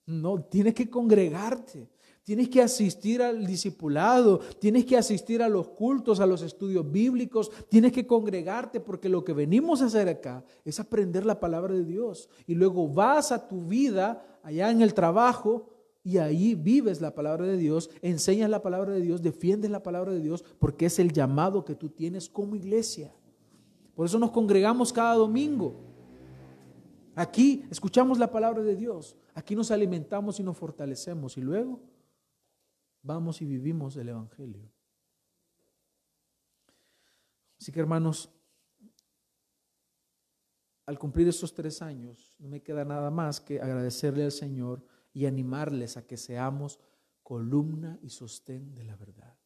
No, 0.06 0.44
tienes 0.44 0.74
que 0.74 0.88
congregarte. 0.88 1.90
Tienes 2.24 2.48
que 2.48 2.62
asistir 2.62 3.20
al 3.20 3.44
discipulado, 3.44 4.38
tienes 4.60 4.84
que 4.84 4.96
asistir 4.96 5.42
a 5.42 5.48
los 5.48 5.70
cultos, 5.70 6.20
a 6.20 6.26
los 6.26 6.42
estudios 6.42 6.88
bíblicos, 6.88 7.50
tienes 7.68 7.90
que 7.90 8.06
congregarte 8.06 8.78
porque 8.78 9.08
lo 9.08 9.24
que 9.24 9.32
venimos 9.32 9.82
a 9.82 9.86
hacer 9.86 10.08
acá 10.08 10.44
es 10.64 10.78
aprender 10.78 11.26
la 11.26 11.40
palabra 11.40 11.74
de 11.74 11.84
Dios. 11.84 12.28
Y 12.46 12.54
luego 12.54 12.86
vas 12.86 13.32
a 13.32 13.48
tu 13.48 13.66
vida 13.66 14.38
allá 14.44 14.70
en 14.70 14.82
el 14.82 14.94
trabajo 14.94 15.68
y 16.04 16.18
ahí 16.18 16.54
vives 16.54 17.00
la 17.00 17.14
palabra 17.14 17.46
de 17.46 17.56
Dios, 17.56 17.90
enseñas 18.00 18.50
la 18.50 18.62
palabra 18.62 18.92
de 18.92 19.00
Dios, 19.00 19.22
defiendes 19.22 19.70
la 19.70 19.82
palabra 19.82 20.12
de 20.12 20.20
Dios 20.20 20.44
porque 20.58 20.86
es 20.86 20.98
el 20.98 21.12
llamado 21.12 21.64
que 21.64 21.76
tú 21.76 21.90
tienes 21.90 22.28
como 22.28 22.56
iglesia. 22.56 23.14
Por 23.94 24.06
eso 24.06 24.18
nos 24.18 24.32
congregamos 24.32 24.92
cada 24.92 25.14
domingo. 25.14 25.80
Aquí 27.14 27.64
escuchamos 27.70 28.18
la 28.18 28.30
palabra 28.30 28.62
de 28.62 28.74
Dios, 28.74 29.16
aquí 29.34 29.54
nos 29.54 29.70
alimentamos 29.70 30.40
y 30.40 30.42
nos 30.42 30.56
fortalecemos 30.56 31.36
y 31.36 31.42
luego 31.42 31.80
vamos 33.02 33.40
y 33.42 33.44
vivimos 33.44 33.96
el 33.96 34.08
Evangelio. 34.08 34.72
Así 37.60 37.70
que 37.70 37.78
hermanos, 37.78 38.28
al 40.86 40.98
cumplir 40.98 41.28
estos 41.28 41.54
tres 41.54 41.80
años, 41.80 42.34
no 42.40 42.48
me 42.48 42.60
queda 42.60 42.84
nada 42.84 43.10
más 43.10 43.40
que 43.40 43.60
agradecerle 43.60 44.24
al 44.24 44.32
Señor 44.32 44.82
y 45.12 45.26
animarles 45.26 45.96
a 45.96 46.06
que 46.06 46.16
seamos 46.16 46.80
columna 47.22 47.98
y 48.02 48.10
sostén 48.10 48.74
de 48.74 48.84
la 48.84 48.96
verdad. 48.96 49.36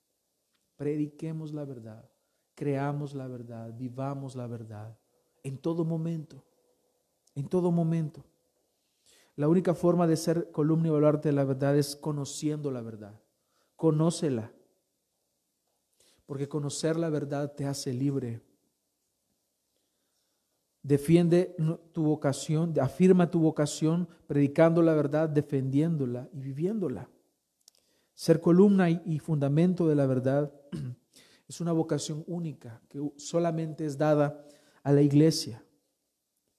Prediquemos 0.77 1.53
la 1.53 1.65
verdad, 1.65 2.11
creamos 2.55 3.15
la 3.15 3.29
verdad, 3.29 3.73
vivamos 3.77 4.37
la 4.37 4.47
verdad 4.47 4.99
en 5.43 5.59
todo 5.59 5.85
momento, 5.85 6.45
en 7.35 7.49
todo 7.49 7.71
momento. 7.71 8.25
La 9.37 9.49
única 9.49 9.75
forma 9.75 10.07
de 10.07 10.17
ser 10.17 10.51
columna 10.51 10.89
y 10.89 10.91
baluarte 10.91 11.29
de 11.29 11.35
la 11.35 11.45
verdad 11.45 11.77
es 11.77 11.95
conociendo 11.95 12.71
la 12.71 12.81
verdad. 12.81 13.21
Conócela. 13.77 14.51
Porque 16.25 16.49
conocer 16.49 16.97
la 16.97 17.11
verdad 17.11 17.53
te 17.55 17.67
hace 17.67 17.93
libre. 17.93 18.41
Defiende 20.87 21.57
tu 21.91 22.05
vocación, 22.05 22.73
afirma 22.79 23.29
tu 23.29 23.41
vocación, 23.41 24.09
predicando 24.29 24.83
la 24.83 24.95
verdad, 24.95 25.29
defendiéndola 25.29 26.29
y 26.33 26.39
viviéndola. 26.39 27.11
Ser 28.15 28.41
columna 28.41 28.89
y 28.89 29.19
fundamento 29.19 29.89
de 29.89 29.97
la 29.97 30.07
verdad 30.07 30.53
es 31.49 31.61
una 31.61 31.73
vocación 31.73 32.23
única 32.29 32.81
que 32.89 33.01
solamente 33.17 33.85
es 33.85 33.99
dada 33.99 34.47
a 34.85 34.93
la 34.93 35.03
iglesia. 35.03 35.61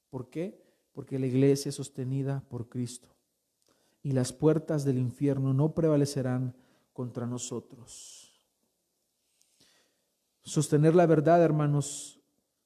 ¿Por 0.09 0.30
qué? 0.30 0.61
Porque 0.91 1.19
la 1.19 1.28
iglesia 1.28 1.69
es 1.69 1.75
sostenida 1.75 2.43
por 2.49 2.67
Cristo 2.67 3.07
y 4.03 4.11
las 4.11 4.34
puertas 4.34 4.84
del 4.84 4.97
infierno 4.97 5.53
no 5.53 5.73
prevalecerán 5.73 6.53
contra 6.91 7.25
nosotros. 7.25 8.45
Sostener 10.43 10.95
la 10.95 11.05
verdad, 11.05 11.41
hermanos, 11.41 12.16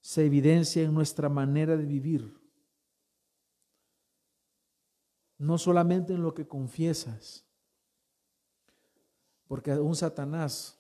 se 0.02 0.26
evidencia 0.26 0.84
en 0.84 0.94
nuestra 0.94 1.30
manera 1.30 1.78
de 1.78 1.86
vivir. 1.86 2.38
No 5.38 5.58
solamente 5.58 6.14
en 6.14 6.24
lo 6.24 6.34
que 6.34 6.48
confiesas, 6.48 7.46
porque 9.48 9.72
un 9.74 9.96
Satanás 9.96 10.80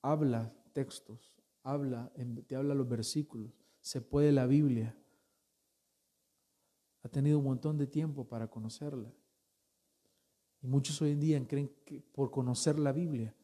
habla 0.00 0.52
textos, 0.72 1.42
habla, 1.62 2.12
te 2.46 2.56
habla 2.56 2.74
los 2.74 2.88
versículos, 2.88 3.52
se 3.80 4.00
puede 4.00 4.32
la 4.32 4.46
Biblia. 4.46 4.96
Ha 7.02 7.08
tenido 7.08 7.38
un 7.38 7.44
montón 7.44 7.76
de 7.76 7.86
tiempo 7.86 8.26
para 8.26 8.48
conocerla. 8.48 9.12
Y 10.62 10.66
muchos 10.66 11.00
hoy 11.02 11.10
en 11.10 11.20
día 11.20 11.46
creen 11.46 11.70
que 11.84 12.00
por 12.00 12.30
conocer 12.30 12.78
la 12.78 12.92
Biblia 12.92 13.34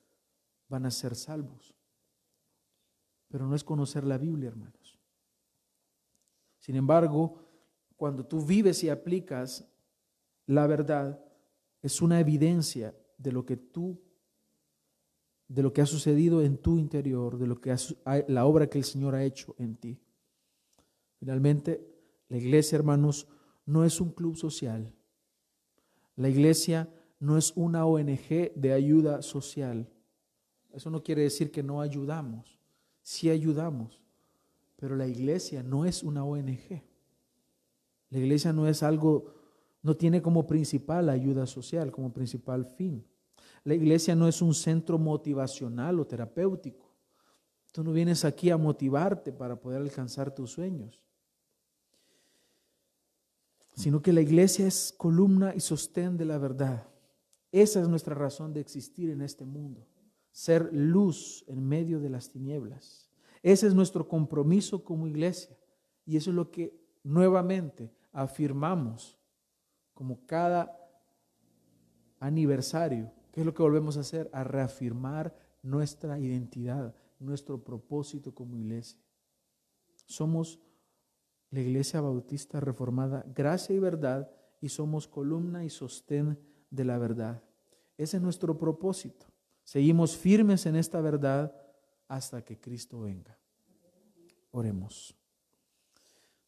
van 0.69 0.87
a 0.87 0.91
ser 0.91 1.15
salvos. 1.15 1.75
Pero 3.31 3.47
no 3.47 3.55
es 3.55 3.63
conocer 3.63 4.05
la 4.05 4.19
Biblia, 4.19 4.49
hermanos. 4.49 4.99
Sin 6.59 6.77
embargo, 6.77 7.39
cuando 7.97 8.27
tú 8.27 8.45
vives 8.45 8.83
y 8.85 8.89
aplicas 8.89 9.67
la 10.47 10.67
verdad, 10.67 11.25
es 11.81 12.03
una 12.03 12.19
evidencia 12.19 12.95
de 13.17 13.33
lo 13.33 13.47
que 13.47 13.57
tú, 13.57 14.01
de 15.47 15.63
lo 15.63 15.73
que 15.73 15.81
ha 15.81 15.87
sucedido 15.87 16.43
en 16.43 16.59
tu 16.59 16.79
interior, 16.79 17.39
de 17.39 17.47
lo 17.47 17.61
que 17.61 17.75
la 18.29 18.47
obra 18.47 18.69
que 18.69 18.79
el 18.79 18.85
Señor 18.85 19.15
ha 19.15 19.25
hecho 19.25 19.55
en 19.59 19.77
ti. 19.77 19.99
Finalmente, 21.19 21.87
la 22.29 22.37
iglesia, 22.37 22.77
hermanos, 22.77 23.29
no 23.65 23.85
es 23.85 24.01
un 24.01 24.11
club 24.11 24.37
social. 24.37 24.93
La 26.17 26.29
iglesia 26.29 26.89
no 27.19 27.39
es 27.39 27.53
una 27.57 27.87
ONG 27.87 28.53
de 28.55 28.73
ayuda 28.73 29.23
social. 29.23 29.89
Eso 30.73 30.91
no 30.91 31.03
quiere 31.03 31.23
decir 31.23 31.51
que 31.51 31.63
no 31.63 31.81
ayudamos. 31.81 32.60
Sí 33.03 33.31
ayudamos, 33.31 34.01
pero 34.77 34.97
la 34.97 35.07
iglesia 35.07 35.63
no 35.63 35.85
es 35.85 36.03
una 36.03 36.25
ONG. 36.25 36.83
La 38.11 38.19
iglesia 38.19 38.53
no 38.53 38.67
es 38.67 38.83
algo, 38.83 39.35
no 39.83 39.97
tiene 39.97 40.21
como 40.21 40.47
principal 40.47 41.09
ayuda 41.09 41.47
social, 41.47 41.91
como 41.93 42.13
principal 42.13 42.67
fin. 42.67 43.05
La 43.65 43.75
iglesia 43.75 44.15
no 44.15 44.27
es 44.27 44.43
un 44.43 44.55
centro 44.55 44.99
motivacional 44.99 46.01
o 46.01 46.07
terapéutico. 46.07 46.91
Tú 47.73 47.85
no 47.85 47.93
vienes 47.93 48.25
aquí 48.25 48.51
a 48.51 48.57
motivarte 48.57 49.33
para 49.33 49.57
poder 49.57 49.81
alcanzar 49.81 50.35
tus 50.35 50.51
sueños, 50.51 51.01
sino 53.77 54.03
que 54.03 54.13
la 54.13 54.21
iglesia 54.21 54.67
es 54.67 54.93
columna 54.97 55.55
y 55.55 55.61
sostén 55.61 56.17
de 56.17 56.25
la 56.25 56.39
verdad. 56.39 56.89
Esa 57.53 57.81
es 57.81 57.89
nuestra 57.89 58.15
razón 58.15 58.53
de 58.53 58.61
existir 58.61 59.11
en 59.11 59.23
este 59.23 59.45
mundo, 59.45 59.87
ser 60.31 60.71
luz 60.73 61.45
en 61.49 61.67
medio 61.67 62.01
de 62.01 62.11
las 62.11 62.31
tinieblas. 62.31 63.11
Ese 63.43 63.67
es 63.67 63.75
nuestro 63.75 64.07
compromiso 64.07 64.85
como 64.85 65.07
iglesia 65.07 65.57
y 66.05 66.17
eso 66.17 66.31
es 66.31 66.37
lo 66.37 66.51
que 66.51 66.79
nuevamente 67.03 67.93
afirmamos 68.13 69.19
como 69.95 70.27
cada 70.27 70.77
aniversario. 72.19 73.13
¿Qué 73.33 73.41
es 73.41 73.47
lo 73.47 73.55
que 73.55 73.63
volvemos 73.63 73.97
a 73.97 74.01
hacer? 74.01 74.29
A 74.33 74.45
reafirmar 74.45 75.35
nuestra 75.63 76.19
identidad, 76.19 76.95
nuestro 77.19 77.63
propósito 77.63 78.35
como 78.35 78.57
iglesia. 78.57 79.01
Somos 80.07 80.61
la 81.51 81.61
iglesia 81.61 82.01
bautista 82.01 82.61
reformada, 82.61 83.25
gracia 83.35 83.75
y 83.75 83.79
verdad, 83.79 84.31
y 84.61 84.69
somos 84.69 85.07
columna 85.09 85.65
y 85.65 85.71
sostén 85.71 86.39
de 86.71 86.85
la 86.85 86.99
verdad. 86.99 87.43
Ese 87.97 88.19
es 88.19 88.23
nuestro 88.23 88.59
propósito. 88.59 89.27
Seguimos 89.71 90.17
firmes 90.17 90.67
en 90.67 90.75
esta 90.75 91.01
verdad 91.01 91.55
hasta 92.09 92.45
que 92.45 92.59
Cristo 92.59 93.03
venga. 93.03 93.39
Oremos. 94.51 95.17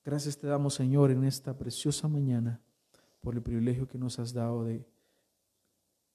Gracias 0.04 0.36
te 0.36 0.48
damos, 0.48 0.74
Señor, 0.74 1.12
en 1.12 1.22
esta 1.22 1.56
preciosa 1.56 2.08
mañana 2.08 2.60
por 3.20 3.36
el 3.36 3.40
privilegio 3.40 3.86
que 3.86 3.96
nos 3.96 4.18
has 4.18 4.32
dado 4.32 4.64
de 4.64 4.84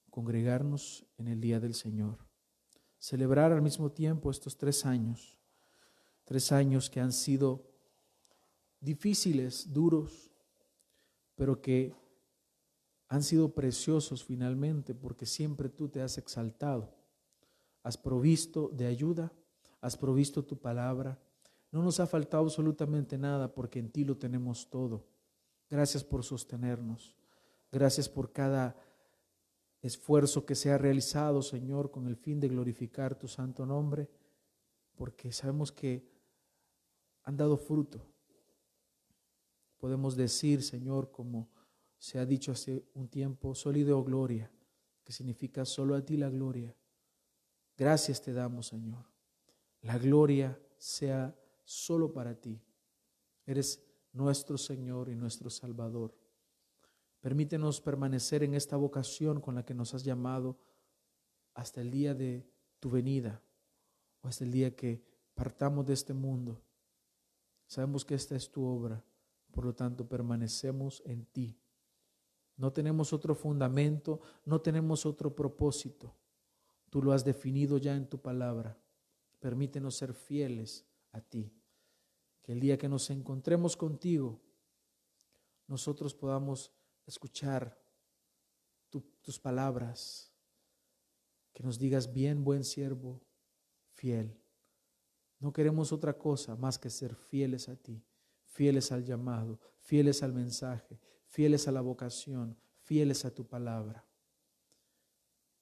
congregarnos 0.09 1.05
en 1.17 1.29
el 1.29 1.39
día 1.39 1.61
del 1.61 1.75
Señor. 1.75 2.17
Celebrar 2.99 3.53
al 3.53 3.61
mismo 3.61 3.89
tiempo 3.89 4.29
estos 4.29 4.57
tres 4.57 4.85
años, 4.85 5.39
tres 6.25 6.51
años 6.51 6.89
que 6.89 6.99
han 6.99 7.13
sido 7.13 7.71
difíciles, 8.81 9.71
duros, 9.71 10.29
pero 11.35 11.61
que 11.61 11.95
han 13.07 13.23
sido 13.23 13.53
preciosos 13.53 14.25
finalmente 14.25 14.93
porque 14.93 15.25
siempre 15.25 15.69
tú 15.69 15.87
te 15.87 16.01
has 16.01 16.17
exaltado. 16.17 16.96
Has 17.87 17.95
provisto 17.95 18.67
de 18.73 18.85
ayuda, 18.85 19.31
has 19.79 19.95
provisto 19.95 20.43
tu 20.43 20.57
palabra. 20.57 21.17
No 21.71 21.81
nos 21.81 22.01
ha 22.01 22.05
faltado 22.05 22.43
absolutamente 22.43 23.17
nada 23.17 23.53
porque 23.53 23.79
en 23.79 23.89
ti 23.89 24.03
lo 24.03 24.17
tenemos 24.17 24.69
todo. 24.69 25.05
Gracias 25.69 26.03
por 26.03 26.25
sostenernos. 26.25 27.15
Gracias 27.71 28.09
por 28.09 28.33
cada 28.33 28.75
esfuerzo 29.81 30.45
que 30.45 30.53
se 30.53 30.69
ha 30.69 30.77
realizado, 30.77 31.41
Señor, 31.41 31.89
con 31.89 32.07
el 32.07 32.17
fin 32.17 32.41
de 32.41 32.49
glorificar 32.49 33.17
tu 33.17 33.29
santo 33.29 33.65
nombre, 33.65 34.09
porque 34.97 35.31
sabemos 35.31 35.71
que 35.71 36.11
han 37.23 37.37
dado 37.37 37.55
fruto. 37.55 38.05
Podemos 39.77 40.17
decir, 40.17 40.61
Señor, 40.61 41.09
como 41.09 41.47
se 41.97 42.19
ha 42.19 42.25
dicho 42.25 42.51
hace 42.51 42.83
un 42.95 43.07
tiempo, 43.07 43.55
sólido 43.55 44.03
gloria, 44.03 44.51
que 45.05 45.13
significa 45.13 45.63
solo 45.63 45.95
a 45.95 46.01
ti 46.03 46.17
la 46.17 46.29
gloria. 46.29 46.75
Gracias 47.77 48.21
te 48.21 48.33
damos, 48.33 48.67
Señor. 48.67 49.05
La 49.81 49.97
gloria 49.97 50.59
sea 50.77 51.35
solo 51.63 52.11
para 52.11 52.33
ti. 52.33 52.59
Eres 53.45 53.83
nuestro 54.13 54.57
Señor 54.57 55.09
y 55.09 55.15
nuestro 55.15 55.49
Salvador. 55.49 56.15
Permítenos 57.21 57.79
permanecer 57.79 58.43
en 58.43 58.55
esta 58.55 58.77
vocación 58.77 59.39
con 59.39 59.55
la 59.55 59.63
que 59.63 59.73
nos 59.73 59.93
has 59.93 60.03
llamado 60.03 60.57
hasta 61.53 61.81
el 61.81 61.91
día 61.91 62.13
de 62.13 62.49
tu 62.79 62.89
venida 62.89 63.41
o 64.21 64.27
hasta 64.27 64.43
el 64.43 64.51
día 64.51 64.75
que 64.75 65.03
partamos 65.35 65.85
de 65.85 65.93
este 65.93 66.13
mundo. 66.13 66.61
Sabemos 67.67 68.05
que 68.05 68.15
esta 68.15 68.35
es 68.35 68.49
tu 68.49 68.65
obra, 68.65 69.03
por 69.51 69.65
lo 69.65 69.73
tanto 69.75 70.07
permanecemos 70.07 71.01
en 71.05 71.25
ti 71.25 71.59
No 72.55 72.71
tenemos 72.71 73.13
otro 73.13 73.35
fundamento, 73.35 74.19
no 74.45 74.61
tenemos 74.61 75.05
otro 75.05 75.35
propósito. 75.35 76.15
Tú 76.89 77.01
lo 77.01 77.11
has 77.11 77.23
definido 77.25 77.77
ya 77.77 77.95
en 77.95 78.07
tu 78.07 78.21
palabra. 78.21 78.77
Permítenos 79.39 79.95
ser 79.95 80.13
fieles 80.13 80.85
a 81.11 81.21
ti. 81.21 81.53
Que 82.41 82.53
el 82.53 82.59
día 82.59 82.77
que 82.77 82.87
nos 82.87 83.09
encontremos 83.09 83.75
contigo, 83.75 84.41
nosotros 85.67 86.13
podamos 86.15 86.71
escuchar 87.05 87.77
tus 89.21 89.39
palabras. 89.39 90.31
Que 91.53 91.63
nos 91.63 91.77
digas 91.77 92.13
bien, 92.13 92.43
buen 92.43 92.63
siervo, 92.63 93.21
fiel. 93.93 94.39
No 95.39 95.51
queremos 95.51 95.91
otra 95.91 96.17
cosa 96.17 96.55
más 96.55 96.79
que 96.79 96.89
ser 96.89 97.13
fieles 97.15 97.69
a 97.69 97.75
ti, 97.75 98.01
fieles 98.45 98.91
al 98.91 99.03
llamado, 99.03 99.59
fieles 99.79 100.23
al 100.23 100.33
mensaje, 100.33 100.99
fieles 101.27 101.67
a 101.67 101.71
la 101.71 101.81
vocación, 101.81 102.57
fieles 102.81 103.25
a 103.25 103.33
tu 103.33 103.45
palabra. 103.45 104.06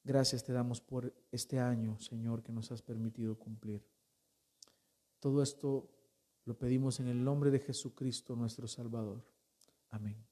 Gracias 0.06 0.43
te 0.43 0.53
damos 0.53 0.82
por 0.82 1.12
este 1.32 1.60
año, 1.60 1.99
Señor, 1.99 2.43
que 2.43 2.51
nos 2.51 2.72
has 2.72 2.84
permitido 2.84 3.39
cumplir. 3.39 3.84
Todo 5.20 5.41
esto 5.41 5.89
lo 6.45 6.56
pedimos 6.60 6.99
en 6.99 7.08
el 7.08 7.24
nombre 7.24 7.49
de 7.49 7.58
Jesucristo, 7.58 8.36
nuestro 8.36 8.68
Salvador. 8.68 9.26
Amén. 9.89 10.24